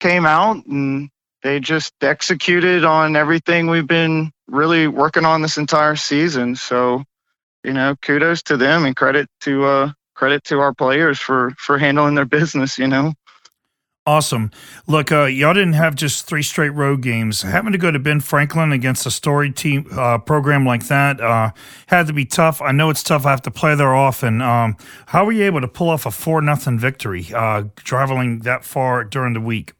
[0.00, 1.10] came out and
[1.42, 6.56] they just executed on everything we've been really working on this entire season.
[6.56, 7.04] So,
[7.64, 11.76] you know, kudos to them and credit to uh, credit to our players for for
[11.76, 12.78] handling their business.
[12.78, 13.12] You know.
[14.06, 14.50] Awesome.
[14.86, 17.42] Look, uh, y'all didn't have just three straight road games.
[17.42, 21.50] Having to go to Ben Franklin against a story team uh, program like that uh,
[21.86, 22.62] had to be tough.
[22.62, 23.26] I know it's tough.
[23.26, 24.40] I have to play there often.
[24.40, 24.76] Um,
[25.06, 29.04] how were you able to pull off a four nothing victory, uh, traveling that far
[29.04, 29.74] during the week?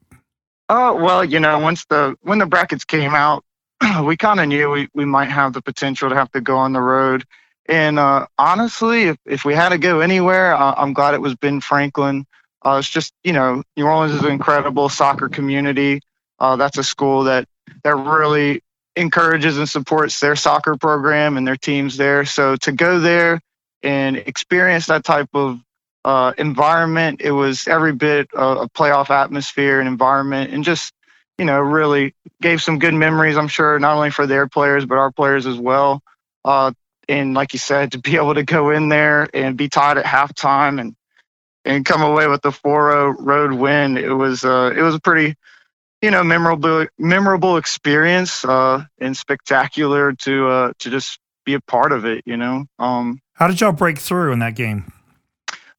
[0.69, 3.43] Oh well, you know, once the when the brackets came out,
[4.05, 6.75] we kind of knew we, we might have the potential to have to go on
[6.75, 7.25] the road.
[7.67, 11.61] And uh, honestly, if, if we had to go anywhere, I'm glad it was Ben
[11.61, 12.27] Franklin.
[12.65, 16.01] Uh, it's just you know New Orleans is an incredible soccer community.
[16.39, 17.47] Uh, that's a school that
[17.85, 18.63] that really
[18.97, 22.25] encourages and supports their soccer program and their teams there.
[22.25, 23.41] So to go there
[23.83, 25.61] and experience that type of
[26.05, 30.93] uh, environment, it was every bit a, a playoff atmosphere and environment, and just
[31.39, 33.37] you know really gave some good memories.
[33.37, 36.03] I'm sure not only for their players but our players as well.
[36.45, 36.73] Uh,
[37.09, 40.05] and like you said, to be able to go in there and be tied at
[40.05, 40.95] halftime and
[41.65, 43.97] and come away with the 4-0 road win.
[43.97, 45.35] It was uh, it was a pretty
[46.03, 51.93] you know memorable memorable experience uh, and spectacular to uh, to just be a part
[51.93, 52.23] of it.
[52.27, 52.65] You know.
[52.79, 54.93] Um, How did y'all break through in that game?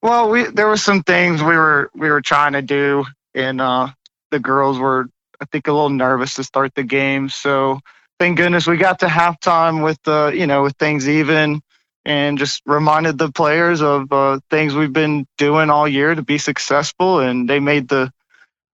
[0.01, 3.89] Well, we there were some things we were we were trying to do, and uh,
[4.31, 5.07] the girls were
[5.39, 7.29] I think a little nervous to start the game.
[7.29, 7.79] So
[8.19, 11.61] thank goodness we got to halftime with uh, you know with things even
[12.05, 16.37] and just reminded the players of uh, things we've been doing all year to be
[16.37, 17.19] successful.
[17.19, 18.11] And they made the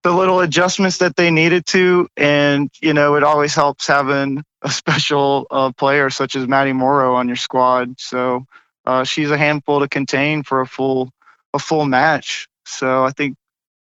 [0.03, 2.07] the little adjustments that they needed to.
[2.15, 7.15] And you know, it always helps having a special uh, player such as Maddie Morrow
[7.15, 7.99] on your squad.
[7.99, 8.45] So
[8.86, 11.11] uh, she's a handful to contain for a full
[11.53, 12.47] a full match.
[12.65, 13.36] So I think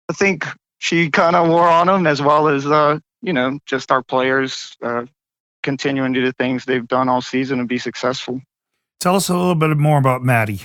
[0.09, 0.45] I think
[0.77, 4.75] she kind of wore on them as well as uh, you know just our players
[4.83, 5.05] uh,
[5.63, 8.41] continuing to do the things they've done all season and be successful.
[9.03, 10.61] Tell us a little bit more about Maddie.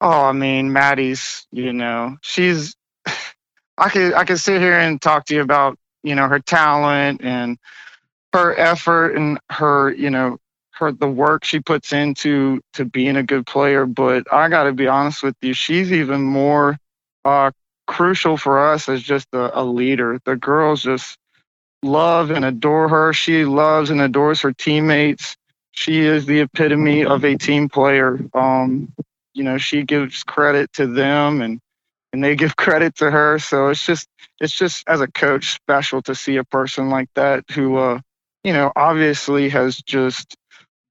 [0.00, 2.76] Oh, I mean, Maddie's, you know, she's
[3.76, 7.22] I could I could sit here and talk to you about, you know, her talent
[7.24, 7.58] and
[8.32, 10.38] her effort and her, you know,
[10.74, 14.72] her the work she puts into to being a good player, but I got to
[14.72, 16.78] be honest with you, she's even more
[17.24, 17.50] uh,
[17.88, 20.20] crucial for us as just a, a leader.
[20.24, 21.18] The girls just
[21.82, 23.12] love and adore her.
[23.12, 25.36] She loves and adores her teammates.
[25.72, 28.20] She is the epitome of a team player.
[28.34, 28.92] Um,
[29.34, 31.60] you know, she gives credit to them and
[32.12, 33.38] and they give credit to her.
[33.38, 34.08] So it's just
[34.40, 38.00] it's just as a coach special to see a person like that who uh
[38.44, 40.36] you know obviously has just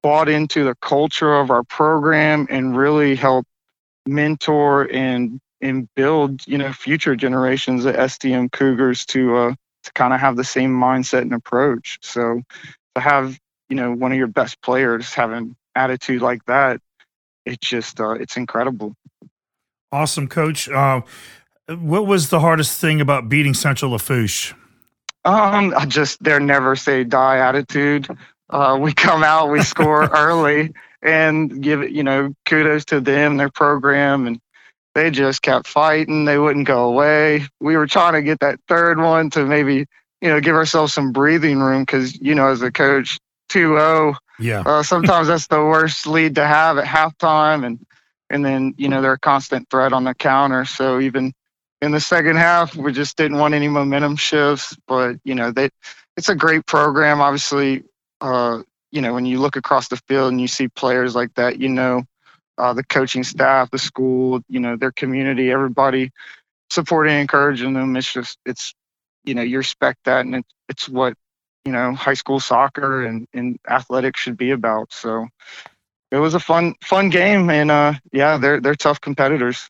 [0.04, 3.48] bought into the culture of our program and really helped
[4.08, 9.54] mentor and and build you know future generations of STM Cougars to uh
[9.84, 12.00] to kind of have the same mindset and approach.
[12.02, 12.42] So
[12.96, 13.38] to have
[13.72, 16.82] you know one of your best players having attitude like that,
[17.46, 18.94] it's just uh, it's incredible.
[19.94, 20.68] Awesome, coach.
[20.68, 21.02] Uh,
[21.70, 24.54] what was the hardest thing about beating Central Lafourche?
[25.24, 28.10] Um, I just their never say die attitude.
[28.50, 33.38] Uh, we come out, we score early, and give it, you know, kudos to them,
[33.38, 34.42] their program, and
[34.96, 36.26] they just kept fighting.
[36.26, 37.46] They wouldn't go away.
[37.62, 39.86] We were trying to get that third one to maybe,
[40.20, 43.18] you know, give ourselves some breathing room because, you know, as a coach,
[43.52, 44.64] 2-0, yeah.
[44.66, 47.86] Uh, sometimes that's the worst lead to have at halftime, and
[48.30, 50.66] and then you know they're a constant threat on the counter.
[50.66, 51.34] So even
[51.82, 54.76] in the second half, we just didn't want any momentum shifts.
[54.88, 55.70] But you know they,
[56.18, 57.22] it's a great program.
[57.22, 57.84] Obviously,
[58.20, 61.60] uh, you know when you look across the field and you see players like that,
[61.60, 62.04] you know
[62.58, 66.12] uh, the coaching staff, the school, you know their community, everybody
[66.72, 67.96] supporting, and encouraging them.
[67.96, 68.74] It's just it's
[69.24, 71.14] you know you respect that, and it, it's what
[71.66, 74.94] you know high school soccer and, and athletics should be about.
[74.94, 75.28] So
[76.12, 79.70] it was a fun fun game, and uh, yeah, they're they're tough competitors.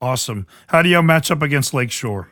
[0.00, 0.46] Awesome.
[0.66, 2.28] How do y'all match up against Lakeshore?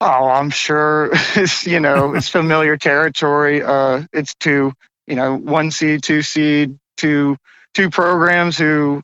[0.00, 3.62] Oh, I'm sure it's you know it's familiar territory.
[3.62, 4.72] Uh, it's two
[5.06, 7.36] you know one seed, two seed, two
[7.74, 9.02] two programs who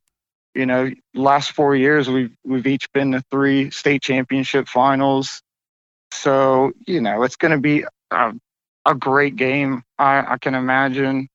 [0.55, 5.43] you know last four years we've we've each been to three state championship finals.
[6.11, 8.33] So you know it's going to be a,
[8.87, 9.83] a great game.
[9.99, 11.29] I, I can imagine.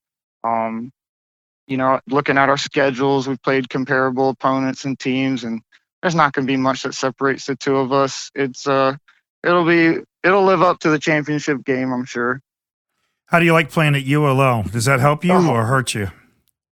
[0.43, 0.91] Um,
[1.67, 5.61] you know, looking at our schedules, we've played comparable opponents and teams, and
[6.01, 8.31] there's not going to be much that separates the two of us.
[8.33, 8.95] It's uh,
[9.43, 12.41] it'll be it'll live up to the championship game, I'm sure.
[13.27, 14.63] How do you like playing at ULO?
[14.63, 15.49] Does that help you Oh.
[15.51, 16.07] or hurt you?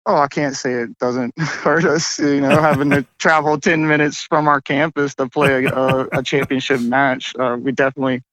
[0.07, 2.17] Oh, I can't say it doesn't hurt us.
[2.17, 6.23] You know, having to travel ten minutes from our campus to play a, a, a
[6.23, 8.23] championship match, uh, we definitely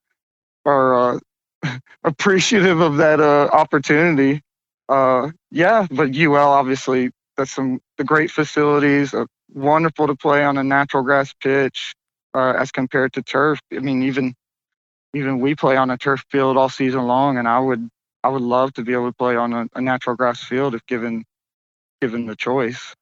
[0.65, 1.19] are uh,
[2.03, 4.41] appreciative of that uh, opportunity.
[4.87, 10.57] Uh, yeah, but UL obviously that's some the great facilities, uh, wonderful to play on
[10.57, 11.93] a natural grass pitch
[12.33, 13.59] uh, as compared to turf.
[13.73, 14.33] I mean, even
[15.13, 17.89] even we play on a turf field all season long, and I would
[18.23, 20.85] I would love to be able to play on a, a natural grass field if
[20.85, 21.23] given
[22.01, 22.95] given the choice.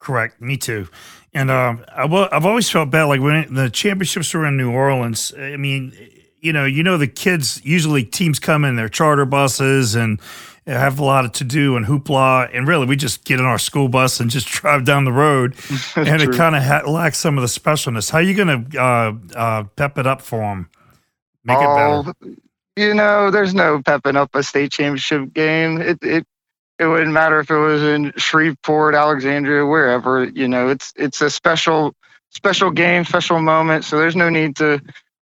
[0.00, 0.40] Correct.
[0.40, 0.88] Me too.
[1.34, 3.04] And um, I, I've always felt bad.
[3.04, 5.92] Like when the championships were in New Orleans, I mean,
[6.40, 10.20] you know, you know, the kids usually teams come in their charter buses and
[10.66, 12.50] have a lot of to do and hoopla.
[12.52, 15.54] And really, we just get in our school bus and just drive down the road.
[15.96, 18.10] and it kind of ha- lacks some of the specialness.
[18.10, 20.68] How are you going to uh, uh, pep it up for them?
[21.44, 22.36] Make it better.
[22.76, 25.80] You know, there's no pepping up a state championship game.
[25.80, 26.26] It it
[26.78, 30.24] it wouldn't matter if it was in Shreveport, Alexandria, wherever.
[30.24, 31.94] You know, it's it's a special
[32.30, 33.84] special game, special moment.
[33.84, 34.80] So there's no need to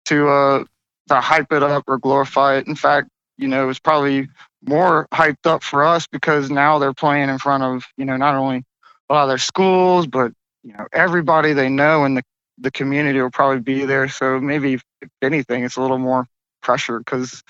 [0.06, 0.64] to uh
[1.10, 2.66] to hype it up or glorify it.
[2.66, 4.28] In fact, you know, it's probably
[4.66, 8.34] more hyped up for us because now they're playing in front of you know not
[8.34, 8.62] only
[9.08, 10.32] a lot of their schools, but
[10.62, 12.22] you know everybody they know in the
[12.58, 14.08] the community will probably be there.
[14.08, 16.26] So maybe if anything, it's a little more
[16.62, 17.42] pressure because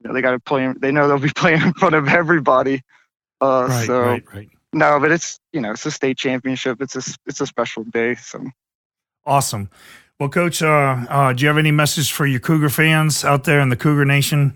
[0.00, 0.72] you know, they got to play.
[0.76, 2.82] They know they'll be playing in front of everybody.
[3.40, 4.50] Uh, right, so right, right.
[4.72, 6.80] no, but it's you know it's a state championship.
[6.80, 8.14] It's a it's a special day.
[8.14, 8.44] So
[9.26, 9.70] Awesome.
[10.20, 10.66] Well, Coach, uh,
[11.08, 14.04] uh, do you have any message for your Cougar fans out there in the Cougar
[14.04, 14.54] Nation?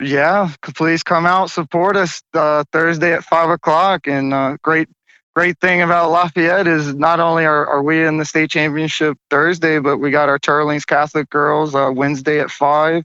[0.00, 4.08] yeah, please come out support us uh, Thursday at five o'clock.
[4.08, 4.88] And uh, great
[5.36, 9.78] great thing about Lafayette is not only are, are we in the state championship Thursday,
[9.80, 13.04] but we got our Teurlings Catholic girls uh, Wednesday at five.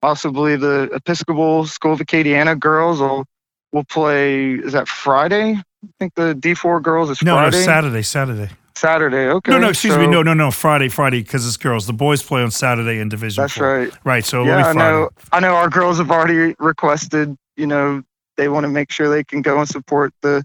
[0.00, 3.26] Possibly the Episcopal School of Acadiana girls will
[3.72, 4.54] will play.
[4.54, 5.52] Is that Friday?
[5.52, 7.58] I think the D four girls is No, Friday.
[7.58, 8.48] no, Saturday, Saturday.
[8.76, 9.28] Saturday.
[9.28, 9.52] Okay.
[9.52, 10.06] no, no, excuse me.
[10.06, 11.86] No, no, no, Friday, Friday, because it's girls.
[11.86, 13.78] The boys play on Saturday in Division That's four.
[13.78, 13.92] right.
[14.04, 15.10] Right, so yeah, I know.
[15.32, 18.02] I know our girls have already requested, you know,
[18.36, 20.44] they want to make sure they can go and support the,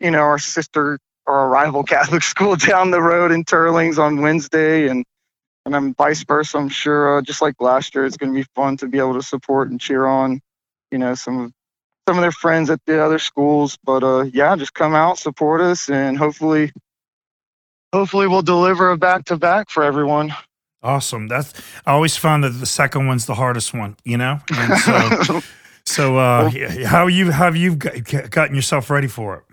[0.00, 4.20] you know, our sister or our rival Catholic school down the road in Teurlings on
[4.20, 5.04] Wednesday, and
[5.64, 6.56] and I'm vice versa.
[6.56, 9.14] I'm sure, uh, just like last year, it's going to be fun to be able
[9.14, 10.40] to support and cheer on,
[10.90, 11.52] you know, some of
[12.08, 13.76] some of their friends at the other schools.
[13.84, 16.72] But uh, yeah, just come out, support us, and hopefully,
[17.92, 20.34] hopefully we'll deliver a back to back for everyone.
[20.82, 21.26] Awesome.
[21.28, 21.52] That's
[21.86, 23.96] I always found that the second one's the hardest one.
[24.04, 25.40] You know, and so
[25.86, 26.50] so uh,
[26.86, 29.44] how you have you gotten yourself ready for it?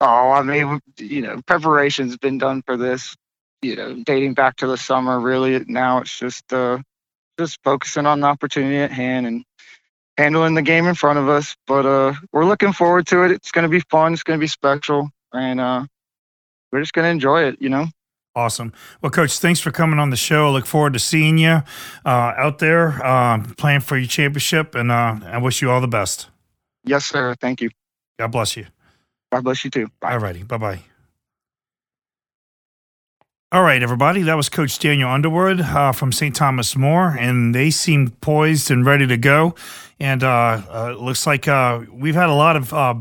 [0.00, 3.14] Oh, I mean, you know, preparation's been done for this.
[3.62, 5.20] You know, dating back to the summer.
[5.20, 6.78] Really, now it's just uh,
[7.38, 9.44] just focusing on the opportunity at hand and
[10.16, 11.54] handling the game in front of us.
[11.66, 13.30] But uh, we're looking forward to it.
[13.30, 14.14] It's going to be fun.
[14.14, 15.86] It's going to be special, and uh,
[16.72, 17.56] we're just going to enjoy it.
[17.60, 17.86] You know.
[18.34, 18.72] Awesome.
[19.00, 20.48] Well, Coach, thanks for coming on the show.
[20.48, 21.62] I look forward to seeing you
[22.04, 25.88] uh, out there uh, playing for your championship, and uh, I wish you all the
[25.88, 26.28] best.
[26.84, 27.34] Yes, sir.
[27.40, 27.70] Thank you.
[28.18, 28.66] God bless you.
[29.32, 29.88] God bless you too.
[30.00, 30.12] Bye.
[30.12, 30.42] All righty.
[30.42, 30.80] Bye bye.
[33.52, 34.22] All right, everybody.
[34.22, 36.34] That was Coach Daniel Underwood uh, from St.
[36.34, 39.54] Thomas More, and they seem poised and ready to go.
[39.98, 42.96] And uh, uh, looks like uh, we've had a lot of uh,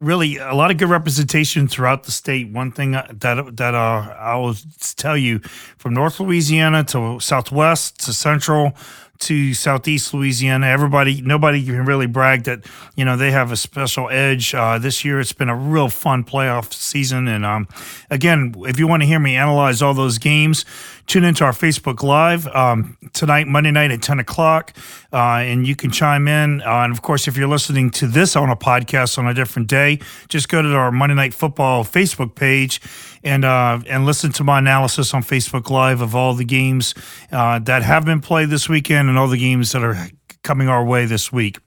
[0.00, 2.50] really a lot of good representation throughout the state.
[2.50, 4.56] One thing that that uh, I will
[4.96, 5.38] tell you,
[5.78, 8.74] from North Louisiana to Southwest to Central
[9.20, 10.66] to Southeast Louisiana.
[10.66, 12.66] Everybody, nobody can really brag that
[12.96, 14.54] you know they have a special edge.
[14.54, 17.28] Uh, this year, it's been a real fun playoff season.
[17.28, 17.68] And um,
[18.10, 20.64] again, if you want to hear me analyze all those games,
[21.06, 24.72] tune into our Facebook Live um, tonight, Monday night at 10 o'clock,
[25.12, 26.62] uh, and you can chime in.
[26.62, 29.68] Uh, and of course, if you're listening to this on a podcast on a different
[29.68, 32.80] day, just go to our Monday Night Football Facebook page
[33.22, 36.94] and uh, and listen to my analysis on Facebook Live of all the games
[37.32, 40.08] uh, that have been played this weekend and all the games that are
[40.42, 41.58] coming our way this week.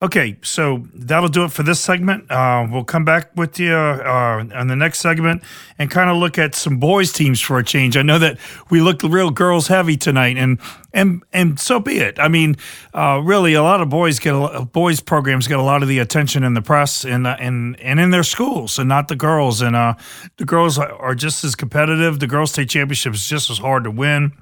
[0.00, 2.30] Okay, so that'll do it for this segment.
[2.30, 5.42] Uh, we'll come back with you uh, on the next segment
[5.76, 7.96] and kind of look at some boys' teams for a change.
[7.96, 8.38] I know that
[8.70, 10.60] we looked real girls heavy tonight, and
[10.94, 12.20] and and so be it.
[12.20, 12.54] I mean,
[12.94, 15.98] uh, really, a lot of boys get a, boys programs get a lot of the
[15.98, 19.60] attention in the press and and and in their schools, and not the girls.
[19.60, 19.94] And uh,
[20.36, 22.20] the girls are just as competitive.
[22.20, 24.32] The girls' state championship is just as hard to win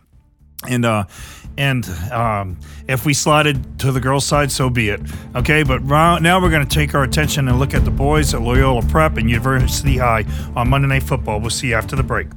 [0.68, 1.04] and uh
[1.58, 5.00] and um, if we slided to the girls' side, so be it.
[5.34, 8.42] Okay, but now we're going to take our attention and look at the boys at
[8.42, 11.40] Loyola Prep and University High on Monday Night Football.
[11.40, 12.28] We'll see you after the break.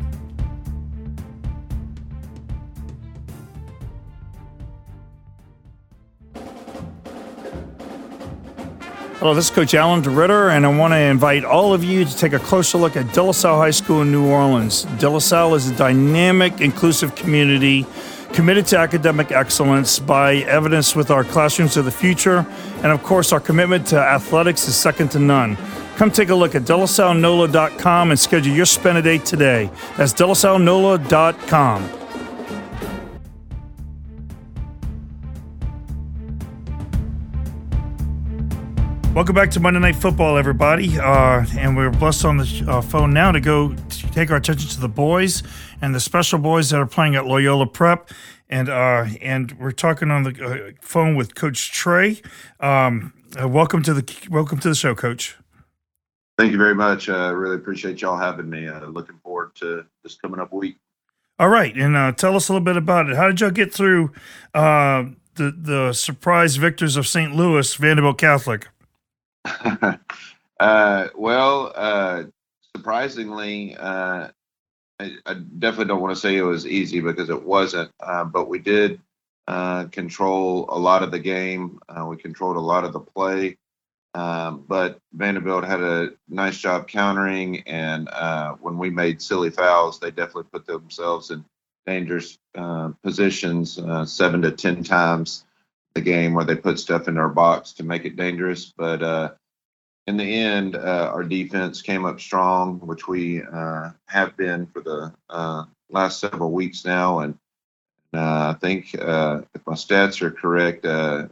[9.19, 12.15] Hello, this is Coach Alan DeRitter, and I want to invite all of you to
[12.15, 14.83] take a closer look at De La Salle High School in New Orleans.
[14.97, 17.85] De La Salle is a dynamic, inclusive community
[18.31, 22.45] committed to academic excellence by evidence with our classrooms of the future,
[22.77, 25.57] and of course, our commitment to athletics is second to none.
[25.97, 29.69] Come take a look at delasallenola.com and schedule your spend a day today.
[29.97, 31.98] That's delasallenola.com.
[39.19, 40.97] Welcome back to Monday Night Football, everybody.
[40.97, 44.69] Uh, and we're blessed on the uh, phone now to go to take our attention
[44.69, 45.43] to the boys
[45.81, 48.11] and the special boys that are playing at Loyola Prep.
[48.49, 52.21] And uh, and we're talking on the uh, phone with Coach Trey.
[52.61, 55.35] Um, uh, welcome to the welcome to the show, Coach.
[56.37, 57.09] Thank you very much.
[57.09, 58.71] I really appreciate y'all having me.
[58.71, 60.77] looking forward to this coming up week.
[61.37, 63.17] All right, and tell us a little bit about it.
[63.17, 64.13] How did y'all get through
[64.53, 67.35] the the surprise victors of St.
[67.35, 68.69] Louis Vandebilt Catholic?
[70.59, 72.23] uh, well, uh,
[72.75, 74.29] surprisingly, uh,
[74.99, 78.49] I, I, definitely don't want to say it was easy because it wasn't, uh, but
[78.49, 78.99] we did
[79.47, 81.79] uh, control a lot of the game.
[81.87, 83.57] Uh, we controlled a lot of the play.
[84.15, 88.09] Um, but Vandebilt had a nice job countering, and
[88.59, 91.45] when we made silly fouls, they definitely put themselves in
[91.85, 92.37] dangerous
[93.03, 95.45] positions seven to ten times
[95.93, 98.73] the game where they put stuff in our box to make it dangerous.
[98.75, 99.37] But
[100.07, 104.81] in the end, uh, our defense came up strong, which we uh, have been for
[104.81, 107.19] the uh, last several weeks now.
[107.19, 107.37] And
[108.13, 110.85] uh, I think uh, if my stats are correct,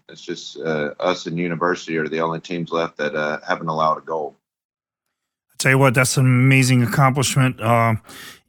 [0.09, 4.35] it's just us and University are the only teams left that haven't allowed a goal
[5.57, 7.59] tell you what, that's an amazing accomplishment.
[7.59, 7.95] Uh,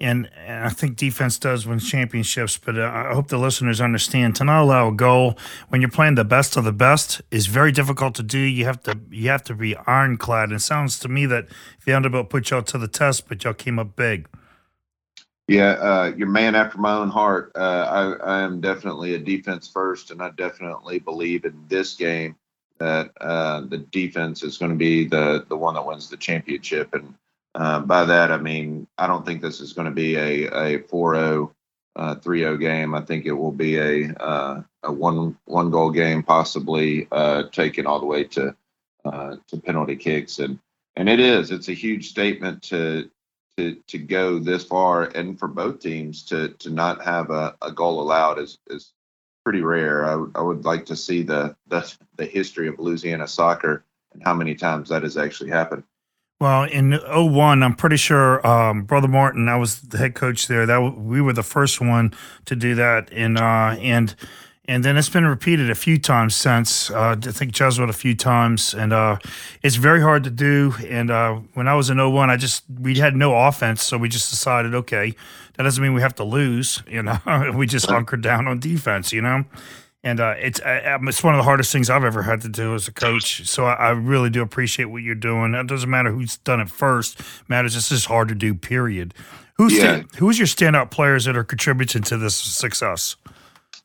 [0.01, 4.37] and, and, I think defense does win championships, but uh, I hope the listeners understand
[4.37, 5.39] to not allow a goal
[5.69, 8.39] when you're playing the best of the best is very difficult to do.
[8.39, 10.51] You have to you have to be ironclad.
[10.51, 11.49] And it sounds to me that
[11.87, 14.29] Vandebilt put y'all to the test, but y'all came up big.
[15.49, 17.53] Yeah, uh, you're man after my own heart.
[17.57, 22.37] Uh, I, I am definitely a defense first, and I definitely believe in this game
[22.79, 26.95] that uh, the defense is going to be the the one that wins the championship.
[26.95, 27.14] And
[27.55, 30.79] uh, by that, I mean I don't think this is going to be a a
[30.81, 31.51] 4-0,
[31.97, 32.95] uh, 3-0 game.
[32.95, 37.87] I think it will be a uh, a one one goal game, possibly uh, taken
[37.87, 38.55] all the way to
[39.05, 40.39] uh, to penalty kicks.
[40.39, 40.59] And
[40.97, 43.11] and it is it's a huge statement to
[43.57, 47.72] to to go this far, and for both teams to to not have a, a
[47.72, 48.93] goal allowed is is
[49.49, 50.05] pretty rare.
[50.05, 53.83] I, I would like to see the, the the history of Louisiana soccer
[54.13, 55.85] and how many times that has actually happened.
[56.39, 60.67] Well, in 01, I'm pretty sure um, Brother Martin, I was the head coach there.
[60.67, 62.13] That we were the first one
[62.45, 64.15] to do that, and uh, and
[64.69, 66.91] and then it's been repeated a few times since.
[66.91, 69.16] Uh, I think Jesuit a few times, and uh,
[69.62, 70.75] it's very hard to do.
[70.87, 74.11] And uh, when I was in 01, I just we had no offense, so we
[74.11, 75.14] just decided, okay,
[75.57, 76.83] that doesn't mean we have to lose.
[76.87, 79.11] You know, we just hunkered down on defense.
[79.11, 79.45] You know,
[80.05, 82.75] and uh, it's uh, it's one of the hardest things I've ever had to do
[82.75, 83.49] as a coach.
[83.49, 85.55] So I, I, really do appreciate what you're doing.
[85.55, 88.55] It doesn't matter who's done it first; it matters it's just hard to do.
[88.55, 89.14] Period.
[89.55, 90.03] Who's yeah.
[90.19, 93.16] who's your standout players that are contributing to this success?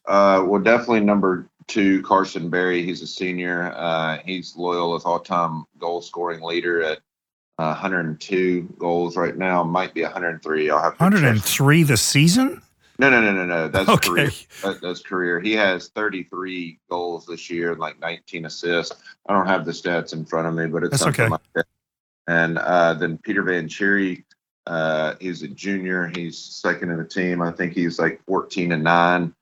[0.06, 2.84] Uh, well, definitely number two, Carson Berry.
[2.84, 3.74] He's a senior.
[3.76, 7.00] Uh, he's Loyola's all-time goal scoring leader at
[7.60, 9.64] uh, 102 goals right now.
[9.64, 10.70] Might be 103.
[10.70, 11.88] I'll have 103 check.
[11.88, 12.62] this season.
[13.00, 13.68] No, no, no, no, no.
[13.68, 14.10] That's okay.
[14.10, 14.32] career.
[14.64, 15.40] That, that's career.
[15.40, 18.96] He has 33 goals this year and like 19 assists.
[19.28, 21.32] I don't have the stats in front of me, but it's that's something okay.
[21.32, 21.66] like that.
[22.28, 24.26] And uh, then Peter Van Cherry,
[24.68, 26.12] uh, he's a junior.
[26.16, 27.42] He's second in the team.
[27.42, 29.34] I think he's like 14 and nine.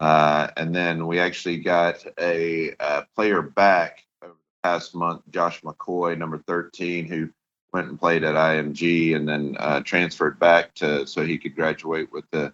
[0.00, 5.60] Uh, and then we actually got a, a, player back over the past month, Josh
[5.62, 7.28] McCoy, number 13, who
[7.72, 12.12] went and played at IMG and then uh, transferred back to so he could graduate
[12.12, 12.52] with the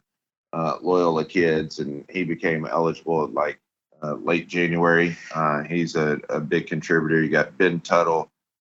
[0.54, 1.80] uh, Loyola kids.
[1.80, 3.60] And he became eligible like
[4.02, 5.16] uh, late January.
[5.34, 7.22] Uh, he's a, a, big contributor.
[7.22, 8.30] You got Ben Tuttle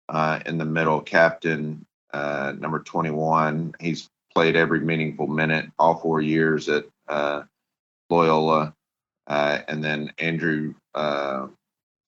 [0.09, 3.73] uh, in the middle, captain, number 21.
[3.79, 6.85] He's played every meaningful minute all four years at
[8.09, 8.73] Loyola,
[9.27, 11.47] uh, and then Andrew uh,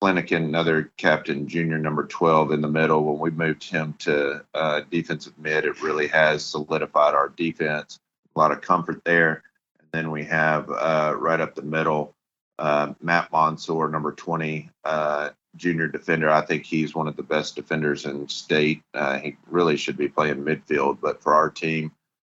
[0.02, 3.04] Flanagan, another captain, junior number 12 in the middle.
[3.04, 8.00] When we moved him to uh, defensive mid, it really has solidified our defense.
[8.36, 9.44] A lot of comfort there.
[9.80, 12.16] And then we have uh, right up the middle,
[12.58, 16.32] uh, Matt Monsor, number 20, uh, junior defender.
[16.32, 18.82] I think he's one of the best defenders in state.
[18.96, 21.92] Uh, he really should be playing midfield, but for our team,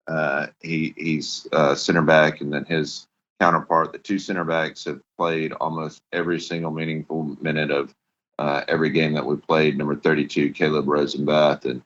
[0.07, 3.06] uh, he he's uh, center back, and then his
[3.41, 3.93] counterpart.
[3.93, 7.95] The two center backs have played almost every single meaningful minute of
[8.39, 9.77] uh, every game that we played.
[9.77, 11.83] Number 32, Caleb Rosenbath, and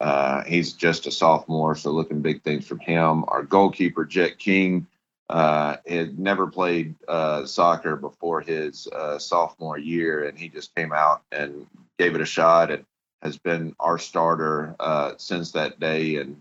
[0.00, 3.24] uh, he's just a sophomore, so looking big things from him.
[3.28, 4.86] Our goalkeeper, Jet King,
[5.28, 10.92] uh, had never played uh, soccer before his uh, sophomore year, and he just came
[10.92, 11.66] out and
[11.98, 12.84] gave it a shot and
[13.22, 16.16] has been our starter uh, since that day.
[16.16, 16.40] And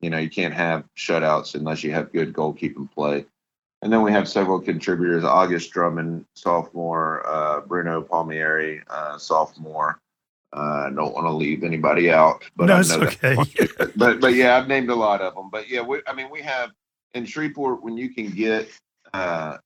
[0.00, 3.26] you know, you can't have shutouts unless you have good goalkeeping play.
[3.82, 10.00] And then we have several contributors: August Drummond, sophomore; uh, Bruno Palmieri, uh, sophomore.
[10.52, 13.36] Uh, don't want to leave anybody out, but no, I know okay.
[13.96, 15.48] But but yeah, I've named a lot of them.
[15.50, 16.70] But yeah, we, I mean, we have
[17.14, 18.68] in Shreveport when you can get,
[19.14, 19.58] uh,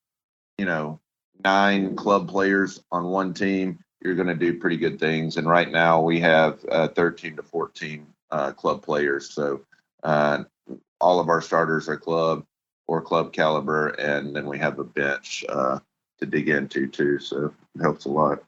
[0.59, 1.01] you know,
[1.43, 5.39] nine club players on one team, you're going to do pretty good things.
[5.39, 9.63] And right now we have uh, 13 to 14 uh, club players, so
[10.03, 10.45] uh,
[11.01, 12.45] all of our starters are club
[12.87, 15.79] or club caliber, and then we have a bench uh,
[16.19, 17.19] to dig into too.
[17.19, 18.45] So it helps a lot.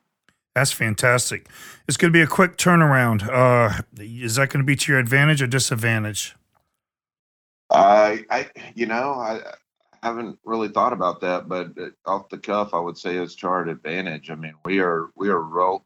[0.55, 1.49] That's fantastic.
[1.87, 3.29] It's going to be a quick turnaround.
[3.29, 6.35] Uh, is that going to be to your advantage or disadvantage?
[7.71, 9.41] I, I, you know, I
[10.03, 11.73] haven't really thought about that, but
[12.07, 14.31] off the cuff, I would say it's to our advantage.
[14.31, 15.85] I mean, we are we are ro-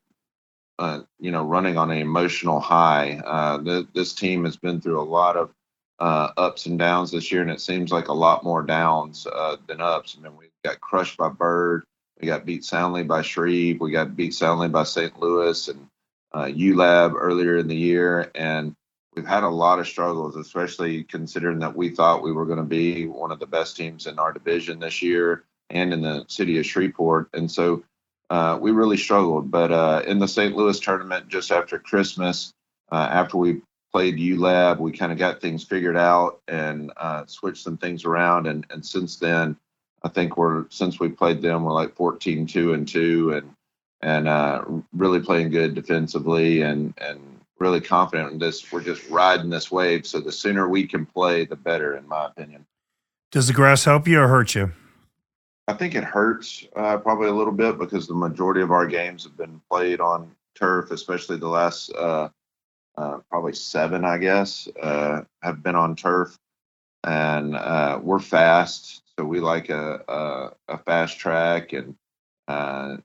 [0.78, 3.20] uh, you know, running on an emotional high.
[3.24, 5.50] Uh, the, this team has been through a lot of
[6.00, 9.56] uh, ups and downs this year, and it seems like a lot more downs uh,
[9.66, 10.16] than ups.
[10.18, 11.84] I mean, we got crushed by Byrd,
[12.20, 15.18] we got beat soundly by Shreve, we got beat soundly by St.
[15.20, 15.86] Louis and
[16.32, 18.74] uh, ULAB earlier in the year, and
[19.14, 22.64] we've had a lot of struggles, especially considering that we thought we were going to
[22.64, 26.58] be one of the best teams in our division this year and in the city
[26.58, 27.84] of Shreveport, and so.
[28.32, 30.54] Uh, we really struggled, but uh, in the St.
[30.54, 32.52] Louis tournament just after Christmas,
[32.92, 33.60] uh, after we
[33.92, 34.78] played ULAB.
[34.78, 38.46] We kind of got things figured out and uh, switched some things around.
[38.46, 39.56] And, and since then,
[40.02, 43.54] I think we're since we played them, we're like 14, two and two, and
[44.02, 47.20] and uh, really playing good defensively and and
[47.58, 48.72] really confident in this.
[48.72, 50.06] We're just riding this wave.
[50.06, 52.64] So the sooner we can play, the better, in my opinion.
[53.30, 54.72] Does the grass help you or hurt you?
[55.68, 59.22] I think it hurts uh, probably a little bit because the majority of our games
[59.24, 62.28] have been played on turf, especially the last uh,
[62.96, 66.38] uh, probably seven, I guess, uh, have been on turf,
[67.04, 71.96] and uh, we're fast, so we like a a, a fast track, and
[72.48, 72.96] uh,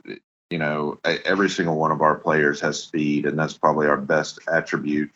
[0.50, 4.40] you know every single one of our players has speed, and that's probably our best
[4.48, 5.12] attribute.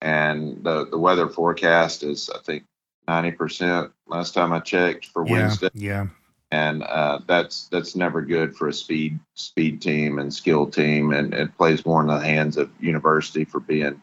[0.00, 2.64] And the the weather forecast is, I think,
[3.06, 6.06] ninety percent last time I checked for Yeah, Wednesday yeah.
[6.50, 11.34] and uh, that's that's never good for a speed speed team and skill team, and
[11.34, 14.00] it plays more in the hands of university for being,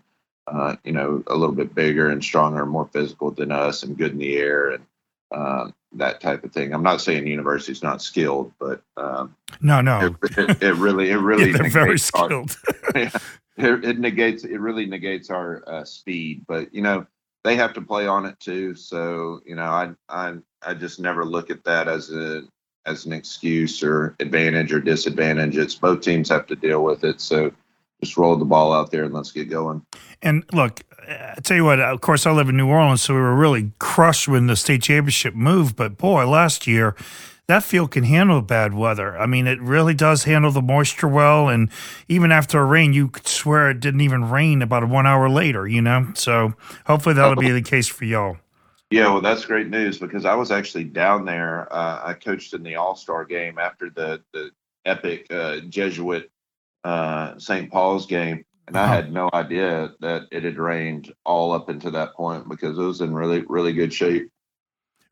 [0.48, 4.12] uh, you know, a little bit bigger and stronger more physical than us, and good
[4.12, 4.86] in the air and
[5.32, 6.74] um, that type of thing.
[6.74, 10.16] I'm not saying university's not skilled, but um, No, no.
[10.24, 12.58] it, it, it really it really Yeah, they're very negates our- skilled.
[12.96, 13.10] yeah,
[13.58, 17.06] it, it negates it really negates our uh, speed but you know
[17.44, 21.24] they have to play on it too so you know i i i just never
[21.26, 22.44] look at that as a
[22.86, 27.20] as an excuse or advantage or disadvantage it's both teams have to deal with it
[27.22, 27.50] so
[28.02, 29.86] just roll the ball out there and let's get going
[30.22, 31.80] And look, I tell you what.
[31.80, 34.84] Of course, I live in New Orleans, so we were really crushed when the state
[34.84, 35.76] championship moved.
[35.76, 36.96] But boy, last year,
[37.48, 39.18] that field can handle bad weather.
[39.18, 41.48] I mean, it really does handle the moisture well.
[41.48, 41.70] And
[42.08, 45.68] even after a rain, you could swear it didn't even rain about one hour later.
[45.68, 46.54] You know, so
[46.88, 48.38] hopefully that'll be the case for y'all.
[48.92, 51.72] Yeah, well, that's great news because I was actually down there.
[51.74, 54.52] Uh, I coached in the All Star game after the the
[54.86, 56.32] epic uh, Jesuit
[56.86, 57.72] uh, St.
[57.72, 62.14] Paul's game, and I had no idea that it had rained all up until that
[62.14, 64.30] point because it was in really really good shape.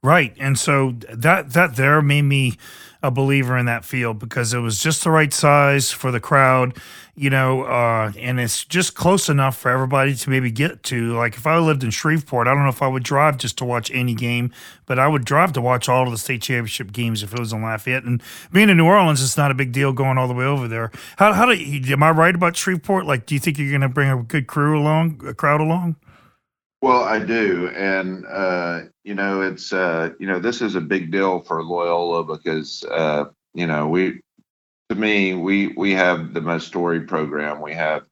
[0.03, 0.35] Right.
[0.37, 2.57] And so that that there made me
[3.03, 6.77] a believer in that field because it was just the right size for the crowd,
[7.15, 11.13] you know, uh, and it's just close enough for everybody to maybe get to.
[11.13, 13.65] Like if I lived in Shreveport, I don't know if I would drive just to
[13.65, 14.53] watch any game,
[14.85, 17.51] but I would drive to watch all of the state championship games if it was
[17.51, 18.05] in Lafayette.
[18.05, 18.23] And
[18.53, 20.89] being in New Orleans, it's not a big deal going all the way over there.
[21.17, 23.05] How how do you, am I right about Shreveport?
[23.05, 25.97] Like, do you think you're going to bring a good crew along, a crowd along?
[26.83, 31.13] Well, I do, and uh, you know, it's uh, you know, this is a big
[31.13, 34.19] deal for Loyola because uh, you know, we,
[34.89, 37.61] to me, we we have the most storied program.
[37.61, 38.03] We have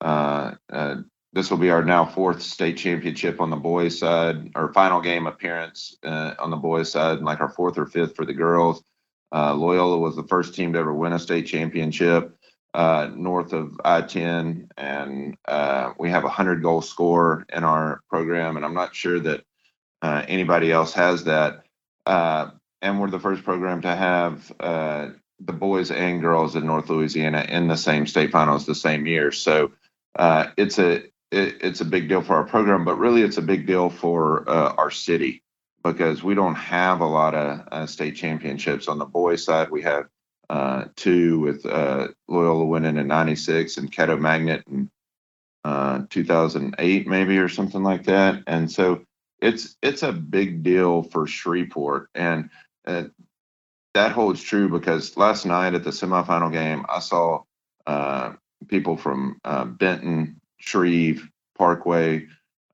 [0.00, 0.98] uh, uh,
[1.32, 5.26] this will be our now fourth state championship on the boys' side, our final game
[5.26, 8.84] appearance uh, on the boys' side, and like our fourth or fifth for the girls.
[9.32, 12.38] Loyola was the first team to ever win a state championship
[12.74, 18.56] uh, north of I-10, and uh, we have a hundred goal score in our program,
[18.56, 19.44] and I'm not sure that
[20.00, 21.64] uh, anybody else has that.
[22.06, 22.50] Uh,
[22.80, 25.08] and we're the first program to have uh,
[25.38, 29.30] the boys and girls in North Louisiana in the same state finals the same year.
[29.32, 29.72] So
[30.16, 33.42] uh, it's a it, it's a big deal for our program, but really it's a
[33.42, 35.42] big deal for our city
[35.84, 39.70] because we don't have a lot of state championships on the boys side.
[39.70, 40.08] We have
[40.52, 44.90] uh, two with uh, Loyola winning in '96 and Caddo Magnet in
[45.64, 48.42] uh, 2008, maybe or something like that.
[48.46, 49.02] And so
[49.40, 52.50] it's it's a big deal for Shreveport, and
[52.86, 53.04] uh,
[53.94, 57.44] that holds true because last night at the semifinal game, I saw
[57.86, 58.34] uh,
[58.68, 62.26] people from uh, Benton, Shreve, Parkway,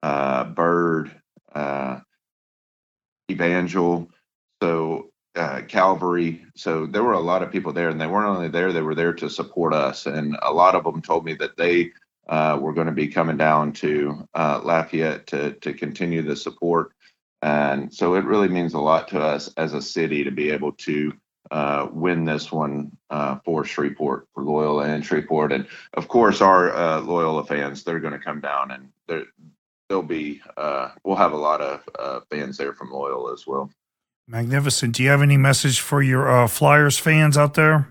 [0.03, 1.13] Byrd,
[3.31, 4.11] Evangel,
[4.61, 5.08] so
[5.39, 6.45] uh, Calvary.
[6.57, 8.95] So there were a lot of people there, and they weren't only there; they were
[8.95, 10.07] there to support us.
[10.07, 11.93] And a lot of them told me that they
[12.29, 16.93] uh, were going to be coming down to uh, Lafayette to to continue the support.
[17.41, 20.73] And so it really means a lot to us as a city to be able
[20.73, 21.13] to
[21.51, 25.53] uh, win this one uh, for Shreveport, for Loyola and Shreveport.
[25.53, 29.25] And of course, our uh, Loyola fans, they're going to come down and
[29.89, 33.71] they'll be, uh, we'll have a lot of uh, fans there from Loyola as well.
[34.31, 34.95] Magnificent.
[34.95, 37.91] Do you have any message for your uh, Flyers fans out there?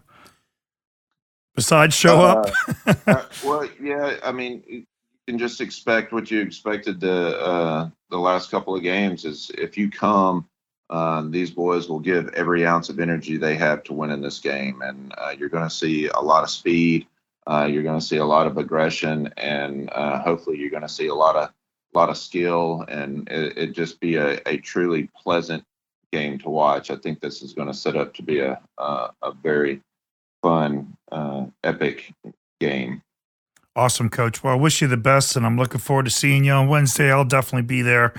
[1.56, 2.52] Besides, show up.
[3.08, 4.86] Uh, well, yeah, I mean, you
[5.28, 9.26] can just expect what you expected the uh, the last couple of games.
[9.26, 10.48] Is if you come,
[10.92, 14.40] uh, these boys will give every ounce of energy they have to win in this
[14.40, 17.08] game, and uh, you're going to see a lot of speed.
[17.48, 20.90] Uh, you're going to see a lot of aggression, and uh, hopefully, you're going to
[20.90, 21.50] see a lot of
[21.96, 25.64] lot of skill, and it, it just be a, a truly pleasant
[26.12, 26.92] game to watch.
[26.92, 29.82] I think this is going to set up to be a a, very
[30.42, 32.14] fun, uh, epic
[32.60, 33.02] game.
[33.76, 34.44] Awesome, coach.
[34.44, 37.12] Well, I wish you the best, and I'm looking forward to seeing you on Wednesday.
[37.12, 38.14] I'll definitely be there.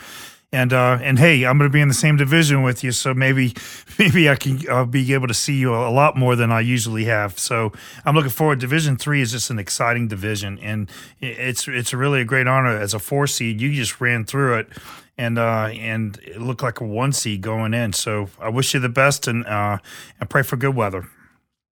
[0.50, 3.12] And uh, and hey, I'm going to be in the same division with you, so
[3.12, 3.54] maybe
[3.98, 7.04] maybe I can uh, be able to see you a lot more than I usually
[7.04, 7.38] have.
[7.38, 7.72] So
[8.06, 8.58] I'm looking forward.
[8.58, 10.90] Division three is just an exciting division, and
[11.20, 13.60] it's it's really a great honor as a four seed.
[13.60, 14.68] You just ran through it,
[15.18, 17.92] and uh, and it looked like a one seed going in.
[17.92, 19.78] So I wish you the best and uh,
[20.20, 21.06] and pray for good weather.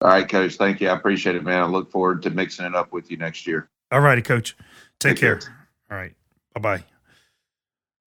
[0.02, 0.56] All right, coach.
[0.58, 0.90] Thank you.
[0.90, 1.62] I appreciate it, man.
[1.62, 3.70] I look forward to mixing it up with you next year.
[3.92, 4.56] All righty, coach.
[5.00, 5.36] Take, Take care.
[5.38, 5.68] care.
[5.90, 6.14] All right.
[6.54, 6.84] Bye bye.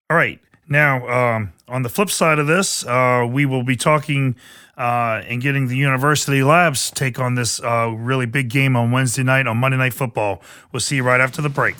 [0.09, 0.39] All right.
[0.69, 4.35] Now, um, on the flip side of this, uh, we will be talking
[4.77, 9.23] uh, and getting the University Labs take on this uh, really big game on Wednesday
[9.23, 10.41] night on Monday Night Football.
[10.71, 11.75] We'll see you right after the break.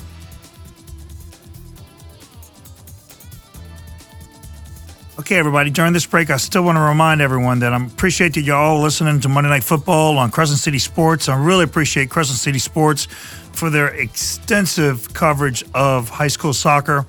[5.19, 8.41] Okay, everybody, during this break, I still want to remind everyone that I appreciate that
[8.41, 11.29] you're all listening to Monday Night Football on Crescent City Sports.
[11.29, 13.05] I really appreciate Crescent City Sports
[13.51, 17.05] for their extensive coverage of high school soccer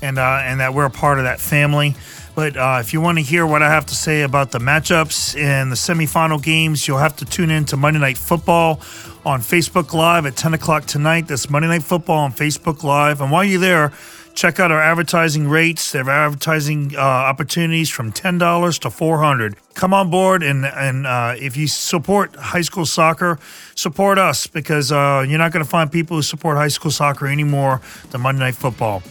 [0.00, 1.94] and, uh, and that we're a part of that family.
[2.34, 5.38] But uh, if you want to hear what I have to say about the matchups
[5.38, 8.80] and the semifinal games, you'll have to tune in to Monday Night Football
[9.26, 11.28] on Facebook Live at 10 o'clock tonight.
[11.28, 13.20] That's Monday Night Football on Facebook Live.
[13.20, 13.92] And while you're there,
[14.34, 15.92] Check out our advertising rates.
[15.92, 19.56] They have advertising uh, opportunities from ten dollars to four hundred.
[19.74, 23.38] Come on board, and and uh, if you support high school soccer,
[23.74, 27.28] support us because uh, you're not going to find people who support high school soccer
[27.28, 27.80] anymore
[28.10, 29.02] than Monday Night Football.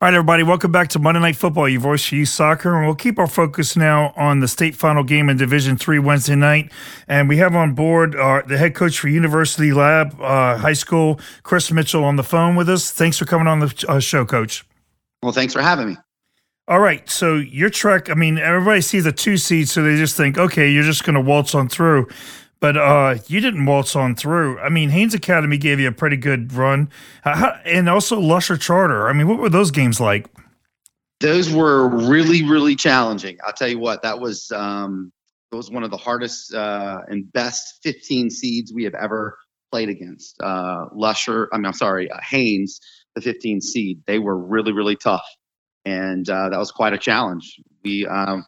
[0.00, 2.86] All right, everybody, welcome back to Monday Night Football, your voice for youth soccer, and
[2.86, 6.70] we'll keep our focus now on the state final game in Division Three Wednesday night.
[7.08, 11.18] And we have on board our, the head coach for University Lab uh, High School,
[11.42, 12.92] Chris Mitchell, on the phone with us.
[12.92, 14.64] Thanks for coming on the uh, show, Coach.
[15.20, 15.96] Well, thanks for having me.
[16.68, 18.08] All right, so your trek.
[18.08, 21.14] I mean, everybody sees the two seeds, so they just think, okay, you're just going
[21.14, 22.06] to waltz on through.
[22.60, 24.58] But uh, you didn't waltz on through.
[24.58, 26.90] I mean, Haynes Academy gave you a pretty good run,
[27.24, 29.08] uh, and also Lusher Charter.
[29.08, 30.26] I mean, what were those games like?
[31.20, 33.38] Those were really, really challenging.
[33.44, 35.12] I'll tell you what, that was um,
[35.50, 39.36] that was one of the hardest uh, and best 15 seeds we have ever
[39.70, 40.40] played against.
[40.40, 42.80] Uh, Lusher, I mean, I'm sorry, uh, Haynes,
[43.14, 44.02] the 15 seed.
[44.06, 45.26] They were really, really tough,
[45.84, 47.60] and uh, that was quite a challenge.
[47.84, 48.44] We um,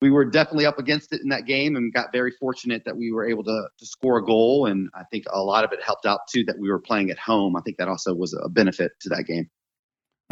[0.00, 3.12] we were definitely up against it in that game and got very fortunate that we
[3.12, 4.66] were able to, to score a goal.
[4.66, 7.18] And I think a lot of it helped out too that we were playing at
[7.18, 7.56] home.
[7.56, 9.50] I think that also was a benefit to that game.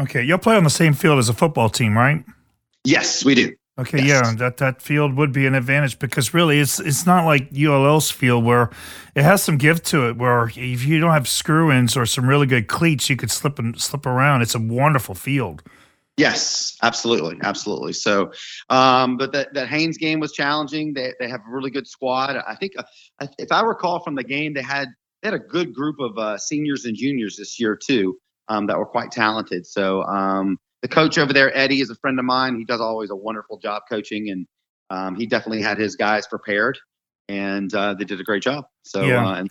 [0.01, 0.23] Okay.
[0.23, 2.24] You'll play on the same field as a football team, right?
[2.85, 3.55] Yes, we do.
[3.78, 4.09] Okay, yes.
[4.24, 8.11] yeah, that that field would be an advantage because really it's it's not like ULL's
[8.11, 8.70] field where
[9.15, 10.16] it has some give to it.
[10.16, 13.57] Where if you don't have screw ins or some really good cleats, you could slip
[13.57, 14.43] and slip around.
[14.43, 15.62] It's a wonderful field.
[16.19, 17.93] Yes, absolutely, absolutely.
[17.93, 18.32] So,
[18.70, 20.93] um, but that that Haynes game was challenging.
[20.93, 22.36] They they have a really good squad.
[22.36, 24.89] I think uh, if I recall from the game, they had
[25.23, 28.19] they had a good group of uh, seniors and juniors this year too
[28.49, 29.65] um, that were quite talented.
[29.65, 32.57] So um, the coach over there, Eddie, is a friend of mine.
[32.57, 34.47] He does always a wonderful job coaching, and
[34.90, 36.78] um, he definitely had his guys prepared,
[37.28, 38.65] and uh, they did a great job.
[38.82, 39.24] So yeah.
[39.24, 39.51] Uh, and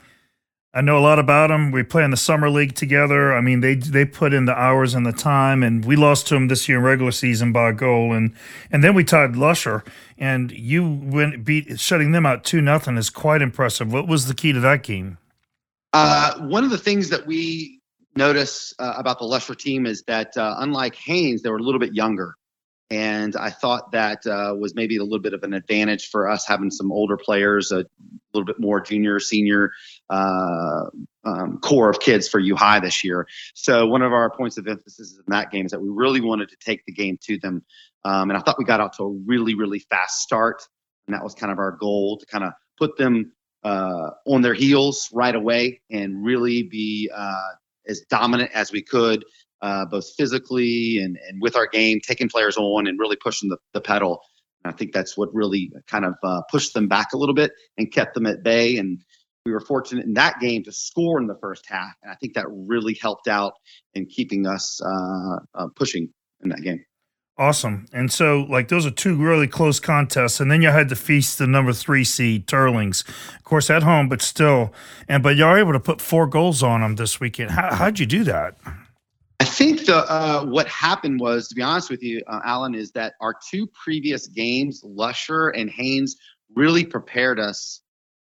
[0.77, 1.71] I know a lot about them.
[1.71, 3.33] We play in the summer league together.
[3.33, 6.35] I mean, they they put in the hours and the time, and we lost to
[6.35, 8.35] them this year in regular season by a goal, and
[8.71, 9.83] and then we tied Lusher,
[10.19, 13.91] and you went beat shutting them out two nothing is quite impressive.
[13.91, 15.17] What was the key to that game?
[15.93, 17.81] Uh, one of the things that we
[18.15, 21.79] notice uh, about the Lusher team is that uh, unlike Haynes, they were a little
[21.79, 22.35] bit younger.
[22.89, 26.47] And I thought that uh, was maybe a little bit of an advantage for us
[26.47, 27.85] having some older players, a
[28.34, 29.72] little bit more junior, senior
[30.09, 30.85] uh,
[31.26, 33.27] um, core of kids for U High this year.
[33.55, 36.49] So one of our points of emphasis in that game is that we really wanted
[36.49, 37.65] to take the game to them.
[38.05, 40.64] Um, and I thought we got out to a really, really fast start.
[41.07, 43.34] And that was kind of our goal to kind of put them
[43.65, 47.49] uh, on their heels right away and really be uh,
[47.85, 49.26] as dominant as we could
[49.61, 53.57] uh, both physically and, and with our game, taking players on and really pushing the,
[53.73, 54.21] the pedal.
[54.63, 57.51] And I think that's what really kind of uh, pushed them back a little bit
[57.77, 58.77] and kept them at bay.
[58.77, 59.01] And
[59.45, 61.93] we were fortunate in that game to score in the first half.
[62.03, 63.53] And I think that really helped out
[63.93, 66.09] in keeping us uh, uh pushing
[66.41, 66.84] in that game.
[67.39, 67.85] Awesome.
[67.93, 70.39] And so, like, those are two really close contests.
[70.39, 74.09] And then you had to feast the number three seed, Teurlings, Of course, at home,
[74.09, 74.73] but still.
[75.07, 77.51] And, but y'all able to put four goals on them this weekend.
[77.51, 78.57] How, how'd you do that?
[79.39, 82.91] I think the uh, what happened was, to be honest with you, uh, Alan, is
[82.91, 86.15] that our two previous games, Lusher and Haynes,
[86.55, 87.81] really prepared us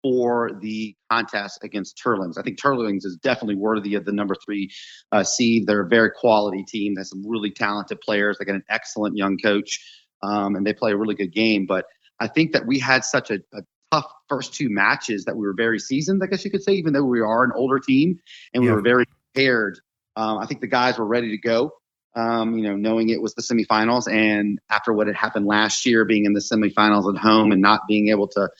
[0.02, 2.38] for the contest against Teurlings.
[2.38, 4.70] I think Teurlings is definitely worthy of the number three
[5.10, 5.66] uh, seed.
[5.66, 6.94] They're a very quality team.
[6.94, 8.38] They have some really talented players.
[8.38, 9.80] They got an excellent young coach,
[10.22, 11.66] um, and they play a really good game.
[11.66, 11.86] But
[12.20, 15.54] I think that we had such a, a tough first two matches that we were
[15.54, 18.20] very seasoned, I guess you could say, even though we are an older team,
[18.52, 18.74] and we yeah.
[18.74, 19.80] were very prepared
[20.18, 21.70] um, I think the guys were ready to go.
[22.16, 26.04] Um, you know, knowing it was the semifinals, and after what had happened last year,
[26.04, 28.50] being in the semifinals at home and not being able to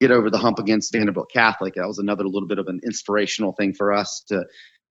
[0.00, 3.52] get over the hump against Vandebilt Catholic, that was another little bit of an inspirational
[3.52, 4.44] thing for us to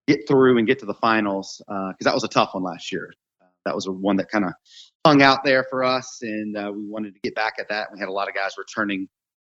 [0.07, 3.11] get through and get to the finals because that was a tough one last year.
[3.65, 4.53] that was a one that kind of
[5.05, 7.89] hung out there for us, and uh, we wanted to get back at that.
[7.91, 9.09] We had a lot of guys returning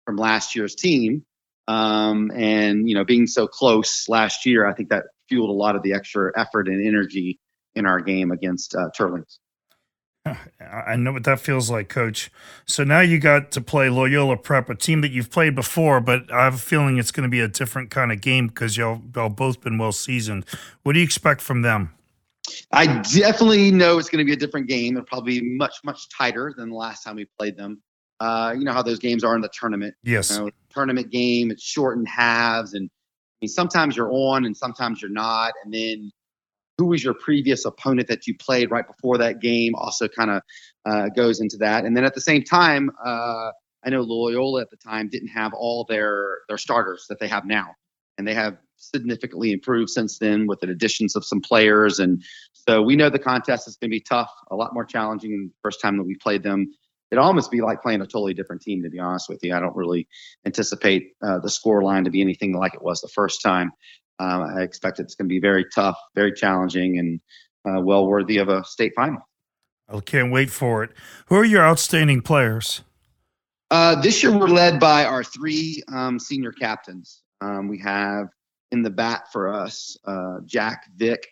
[0.07, 1.27] from last year's team,
[1.69, 5.77] um, and you know, being so close last year, I think that fueled a lot
[5.77, 7.39] of the extra effort and energy
[7.75, 9.39] in our game against uh, Teurlings.
[10.61, 12.31] I know what that feels like, Coach.
[12.67, 16.33] So now you got to play Loyola Prep, a team that you've played before, but
[16.33, 19.03] I have a feeling it's going to be a different kind of game because y'all,
[19.15, 20.45] y'all both been well seasoned.
[20.83, 21.93] What do you expect from them?
[22.73, 24.97] I definitely know it's going to be a different game.
[24.97, 27.83] It'll probably be much, much tighter than the last time we played them.
[28.19, 29.95] Uh, you know how those games are in the tournament.
[30.03, 30.31] Yes.
[30.31, 35.01] You know, tournament game, it's shortened halves, and I mean sometimes you're on and sometimes
[35.01, 36.11] you're not, and then
[36.79, 40.43] who was your previous opponent that you played right before that game also kind of
[40.85, 41.85] uh, goes into that.
[41.85, 43.51] And then at the same time, uh,
[43.85, 47.45] I know Loyola at the time didn't have all their their starters that they have
[47.45, 47.69] now,
[48.19, 51.99] and they have significantly improved since then with the additions of some players.
[51.99, 52.23] And
[52.53, 55.47] so we know the contest is going to be tough, a lot more challenging than
[55.49, 56.73] the first time that we played them.
[57.11, 59.55] It'd almost be like playing a totally different team, to be honest with you.
[59.55, 60.09] I don't really
[60.45, 63.71] anticipate uh, the score line to be anything like it was the first time.
[64.19, 67.21] Um, I expect it's going to be very tough, very challenging, and
[67.69, 69.21] uh, well worthy of a state final.
[69.89, 70.91] I can't wait for it.
[71.27, 72.83] Who are your outstanding players?
[73.71, 77.23] Uh, this year, we're led by our three um, senior captains.
[77.41, 78.29] Um, we have
[78.73, 81.29] in the bat for us uh, Jack Vick.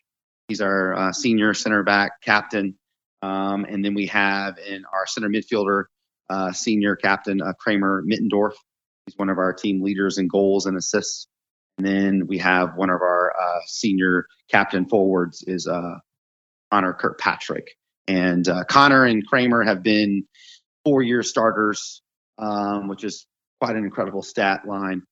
[0.49, 2.77] He's our uh, senior center back captain.
[3.25, 5.85] Um, and then we have in our center midfielder,
[6.29, 8.53] uh, senior captain uh, Kramer Mittendorf.
[9.07, 11.27] He's one of our team leaders in goals and assists.
[11.79, 15.95] And then we have one of our uh, senior captain forwards is uh,
[16.71, 17.71] Connor Kirkpatrick.
[18.07, 20.25] And uh, Connor and Kramer have been
[20.85, 22.03] four year starters,
[22.37, 23.27] um, which is
[23.61, 25.03] quite an incredible stat line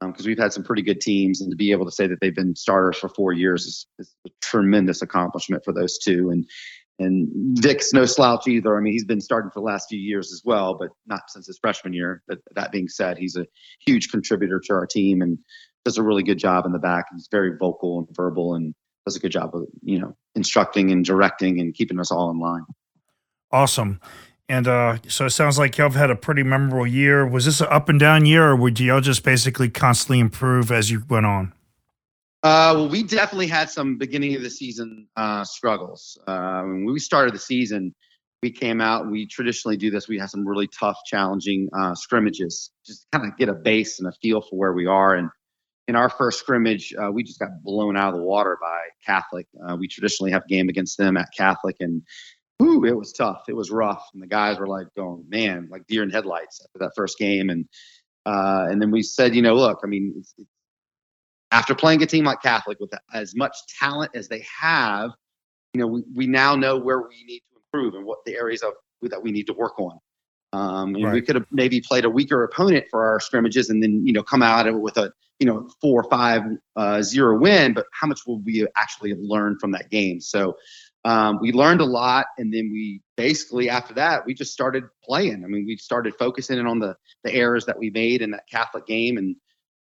[0.00, 1.40] because um, we've had some pretty good teams.
[1.40, 4.14] And to be able to say that they've been starters for four years is, is
[4.26, 6.30] a tremendous accomplishment for those two.
[6.30, 6.44] And
[7.02, 8.76] and Vick's no slouch either.
[8.76, 11.46] I mean, he's been starting for the last few years as well, but not since
[11.46, 12.22] his freshman year.
[12.28, 13.46] But that being said, he's a
[13.84, 15.38] huge contributor to our team and
[15.84, 17.06] does a really good job in the back.
[17.12, 18.74] He's very vocal and verbal and
[19.04, 22.38] does a good job of you know instructing and directing and keeping us all in
[22.38, 22.64] line.
[23.50, 24.00] Awesome.
[24.48, 27.26] And uh, so it sounds like y'all have had a pretty memorable year.
[27.26, 30.90] Was this an up and down year, or would y'all just basically constantly improve as
[30.90, 31.54] you went on?
[32.42, 36.18] Uh, well, we definitely had some beginning of the season uh, struggles.
[36.26, 37.94] Uh, when we started the season,
[38.42, 39.08] we came out.
[39.08, 40.08] We traditionally do this.
[40.08, 44.08] We have some really tough, challenging uh, scrimmages, just kind of get a base and
[44.08, 45.14] a feel for where we are.
[45.14, 45.30] And
[45.86, 49.46] in our first scrimmage, uh, we just got blown out of the water by Catholic.
[49.64, 52.02] Uh, we traditionally have a game against them at Catholic, and
[52.58, 53.44] whew, it was tough.
[53.48, 56.80] It was rough, and the guys were like going, "Man, like deer in headlights" after
[56.80, 57.50] that first game.
[57.50, 57.68] And
[58.26, 60.34] uh, and then we said, you know, look, I mean, it's,
[61.52, 65.10] after playing a team like Catholic with as much talent as they have,
[65.74, 68.62] you know, we, we now know where we need to improve and what the areas
[68.62, 68.72] of
[69.02, 69.98] that we need to work on.
[70.54, 71.14] Um, and right.
[71.14, 74.22] we could have maybe played a weaker opponent for our scrimmages and then, you know,
[74.22, 76.42] come out of it with a, you know, four or five
[76.76, 80.20] uh, zero win, but how much will we actually have learned from that game?
[80.20, 80.56] So
[81.04, 82.26] um, we learned a lot.
[82.38, 85.42] And then we basically, after that, we just started playing.
[85.44, 88.46] I mean, we started focusing in on the, the errors that we made in that
[88.48, 89.16] Catholic game.
[89.16, 89.34] And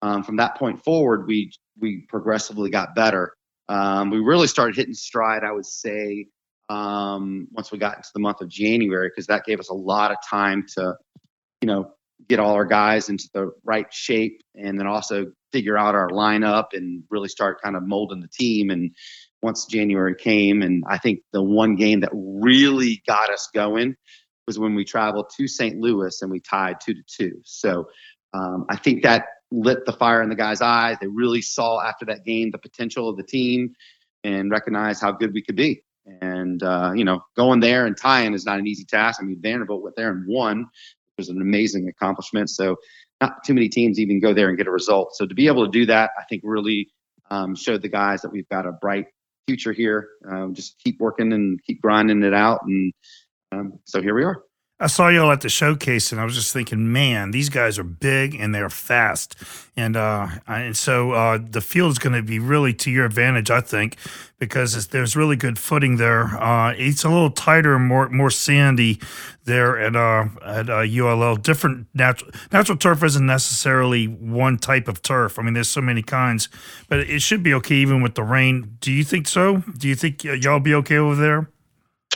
[0.03, 3.33] um, from that point forward, we, we progressively got better.
[3.69, 6.27] Um, we really started hitting stride, I would say,
[6.67, 10.11] um, once we got into the month of January, because that gave us a lot
[10.11, 10.95] of time to,
[11.61, 11.93] you know,
[12.27, 16.67] get all our guys into the right shape and then also figure out our lineup
[16.73, 18.71] and really start kind of molding the team.
[18.71, 18.91] And
[19.41, 23.95] once January came, and I think the one game that really got us going
[24.47, 25.79] was when we traveled to St.
[25.79, 27.41] Louis and we tied two to two.
[27.45, 27.87] So
[28.33, 30.97] um, I think that lit the fire in the guys' eyes.
[30.99, 33.75] They really saw after that game the potential of the team
[34.23, 35.83] and recognized how good we could be.
[36.21, 39.21] And uh, you know, going there and tying is not an easy task.
[39.21, 42.49] I mean, Vandebilt went there and won, which was an amazing accomplishment.
[42.49, 42.77] So
[43.21, 45.15] not too many teams even go there and get a result.
[45.15, 46.89] So to be able to do that, I think really
[47.29, 49.05] um, showed the guys that we've got a bright
[49.47, 50.09] future here.
[50.29, 52.93] Um, just keep working and keep grinding it out, and
[53.51, 54.43] um, so here we are.
[54.83, 57.85] I saw y'all at the showcase, and I was just thinking, man, these guys are
[57.85, 59.33] big and they're fast,
[59.77, 63.61] and uh, and so uh, the is going to be really to your advantage, I
[63.61, 63.95] think,
[64.39, 66.25] because there's really good footing there.
[66.37, 68.99] Uh, it's a little tighter and more more sandy
[69.45, 71.37] there at uh, at uh, ULL.
[71.37, 75.39] Different natural natural turf isn't necessarily one type of turf.
[75.39, 76.49] I mean, there's so many kinds,
[76.89, 78.75] but it should be okay even with the rain.
[78.81, 79.63] Do you think so?
[79.77, 81.52] Do you think y'all be okay over there?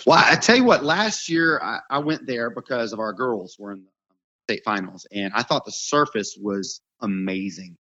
[0.05, 3.57] Well, I tell you what, last year I, I, went there because of our girls
[3.59, 3.89] were in the
[4.47, 7.77] state finals, and I thought the surface was amazing.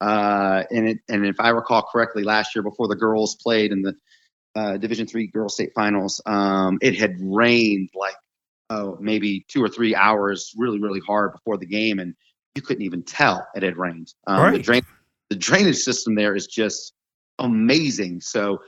[0.00, 3.82] Uh, and it, and if I recall correctly, last year before the girls played in
[3.82, 3.94] the
[4.54, 8.16] uh, Division three girls state finals, um, it had rained like
[8.70, 12.14] oh maybe two or three hours really really hard before the game, and
[12.54, 14.12] you couldn't even tell it had rained.
[14.26, 14.52] Um, Right.
[14.54, 14.82] The drain
[15.28, 16.92] the drainage system there is just
[17.38, 18.20] amazing.
[18.20, 18.60] So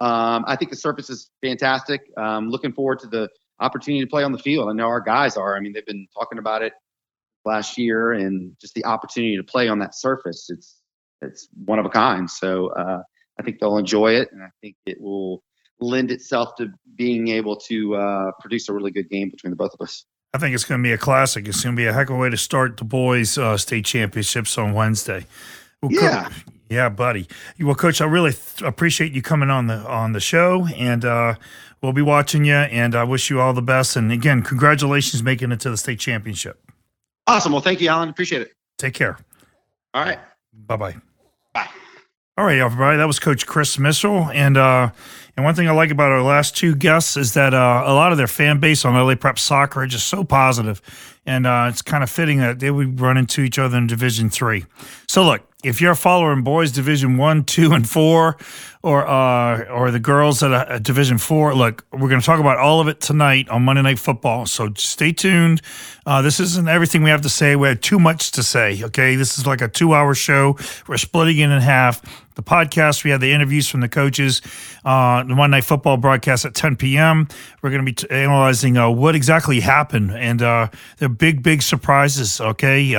[0.00, 2.00] um, I think the surface is fantastic.
[2.16, 3.28] Um, looking forward to the
[3.60, 4.68] opportunity to play on the field.
[4.70, 5.56] I know our guys are.
[5.56, 6.72] I mean, they've been talking about it
[7.44, 10.46] last year, and just the opportunity to play on that surface.
[10.48, 10.80] It's
[11.20, 12.30] it's one of a kind.
[12.30, 13.02] So uh,
[13.38, 15.42] I think they'll enjoy it, and I think it will
[15.80, 19.72] lend itself to being able to uh, produce a really good game between the both
[19.78, 20.04] of us.
[20.32, 21.48] I think it's going to be a classic.
[21.48, 23.84] It's going to be a heck of a way to start the boys' uh, state
[23.84, 25.26] championships on Wednesday.
[25.82, 26.30] Well, Yeah.
[26.70, 27.26] Yeah, buddy.
[27.58, 31.34] Well, Coach, I really th- appreciate you coming on the on the show, and uh,
[31.82, 32.54] we'll be watching you.
[32.54, 33.96] And I wish you all the best.
[33.96, 36.62] And again, congratulations making it to the state championship.
[37.26, 37.52] Awesome.
[37.52, 38.08] Well, thank you, Alan.
[38.08, 38.52] Appreciate it.
[38.78, 39.18] Take care.
[39.92, 40.20] All right.
[40.52, 40.96] Bye bye.
[41.52, 41.68] Bye.
[42.38, 42.96] All right, everybody.
[42.96, 44.90] That was Coach Chris Mitchell, and uh,
[45.36, 48.12] and one thing I like about our last two guests is that uh, a lot
[48.12, 50.80] of their fan base on LA Prep Soccer are just so positive,
[51.26, 54.30] and uh, it's kind of fitting that they would run into each other in Division
[54.30, 54.66] Three.
[55.08, 58.36] So look, if you're a following boys Division One, Two, and Four,
[58.82, 62.58] or uh, or the girls at uh, Division Four, look, we're going to talk about
[62.58, 64.46] all of it tonight on Monday Night Football.
[64.46, 65.60] So stay tuned.
[66.06, 67.56] Uh, this isn't everything we have to say.
[67.56, 68.82] We have too much to say.
[68.84, 70.56] Okay, this is like a two-hour show.
[70.88, 72.00] We're splitting it in half.
[72.36, 74.40] The podcast, we have the interviews from the coaches.
[74.82, 77.28] Uh, the Monday Night Football broadcast at 10 p.m.
[77.60, 81.60] We're going to be t- analyzing uh, what exactly happened, and uh, they're big, big
[81.60, 82.40] surprises.
[82.40, 82.96] Okay,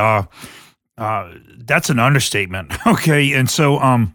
[1.02, 2.72] uh, uh, that's an understatement.
[2.88, 4.14] Okay, and so um,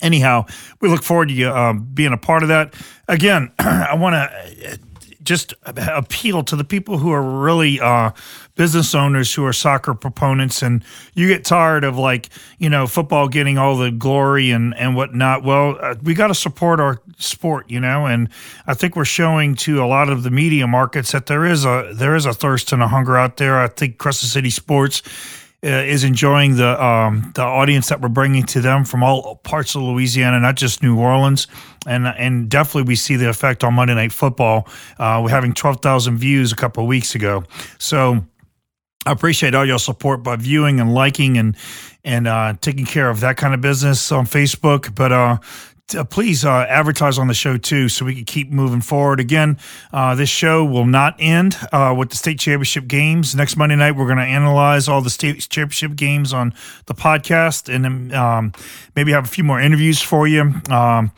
[0.00, 0.46] anyhow,
[0.80, 2.74] we look forward to you uh, being a part of that.
[3.08, 4.78] Again, I want to
[5.22, 8.12] just appeal to the people who are really uh,
[8.54, 13.28] business owners who are soccer proponents, and you get tired of like you know football
[13.28, 15.42] getting all the glory and and whatnot.
[15.42, 18.28] Well, uh, we got to support our sport, you know, and
[18.66, 21.92] I think we're showing to a lot of the media markets that there is a
[21.94, 23.58] there is a thirst and a hunger out there.
[23.58, 28.44] I think Crescent City Sports uh, is enjoying the um, the audience that we're bringing
[28.44, 31.46] to them from all parts of Louisiana, not just New Orleans,
[31.86, 34.68] and and definitely we see the effect on Monday Night Football.
[34.98, 37.44] Uh, we're having twelve thousand views a couple of weeks ago,
[37.78, 38.24] so.
[39.06, 41.56] I appreciate all your support by viewing and liking and
[42.04, 44.94] and uh, taking care of that kind of business on Facebook.
[44.94, 45.38] But uh,
[45.88, 49.18] t- please uh, advertise on the show too, so we can keep moving forward.
[49.18, 49.58] Again,
[49.92, 53.92] uh, this show will not end uh, with the state championship games next Monday night.
[53.92, 56.54] We're going to analyze all the state championship games on
[56.86, 58.52] the podcast, and then um,
[58.94, 60.54] maybe have a few more interviews for you.
[60.70, 61.10] Um,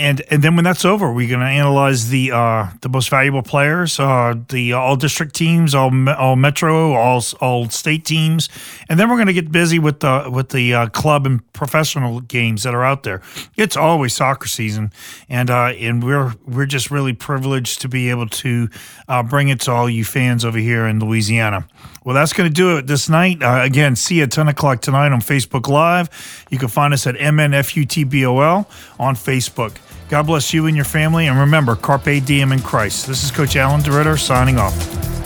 [0.00, 3.42] and and then when that's over, we're going to analyze the uh, the most valuable
[3.42, 8.48] players, uh, the all district teams, all all metro, all all state teams,
[8.88, 12.20] and then we're going to get busy with the with the uh, club and professional
[12.20, 13.20] games that are out there.
[13.56, 14.92] It's always soccer season,
[15.28, 18.68] and uh, and we're we're just really privileged to be able to
[19.08, 21.66] uh, bring it to all you fans over here in Louisiana.
[22.02, 23.42] Well, that's going to do it this night.
[23.42, 26.46] Uh, again, see you at 10 o'clock tonight on Facebook Live.
[26.50, 28.66] You can find us at MNFUTBOL
[28.98, 29.76] on Facebook.
[30.10, 31.28] God bless you and your family.
[31.28, 33.06] And remember, Carpe Diem in Christ.
[33.06, 35.19] This is Coach Alan DeRitter signing off.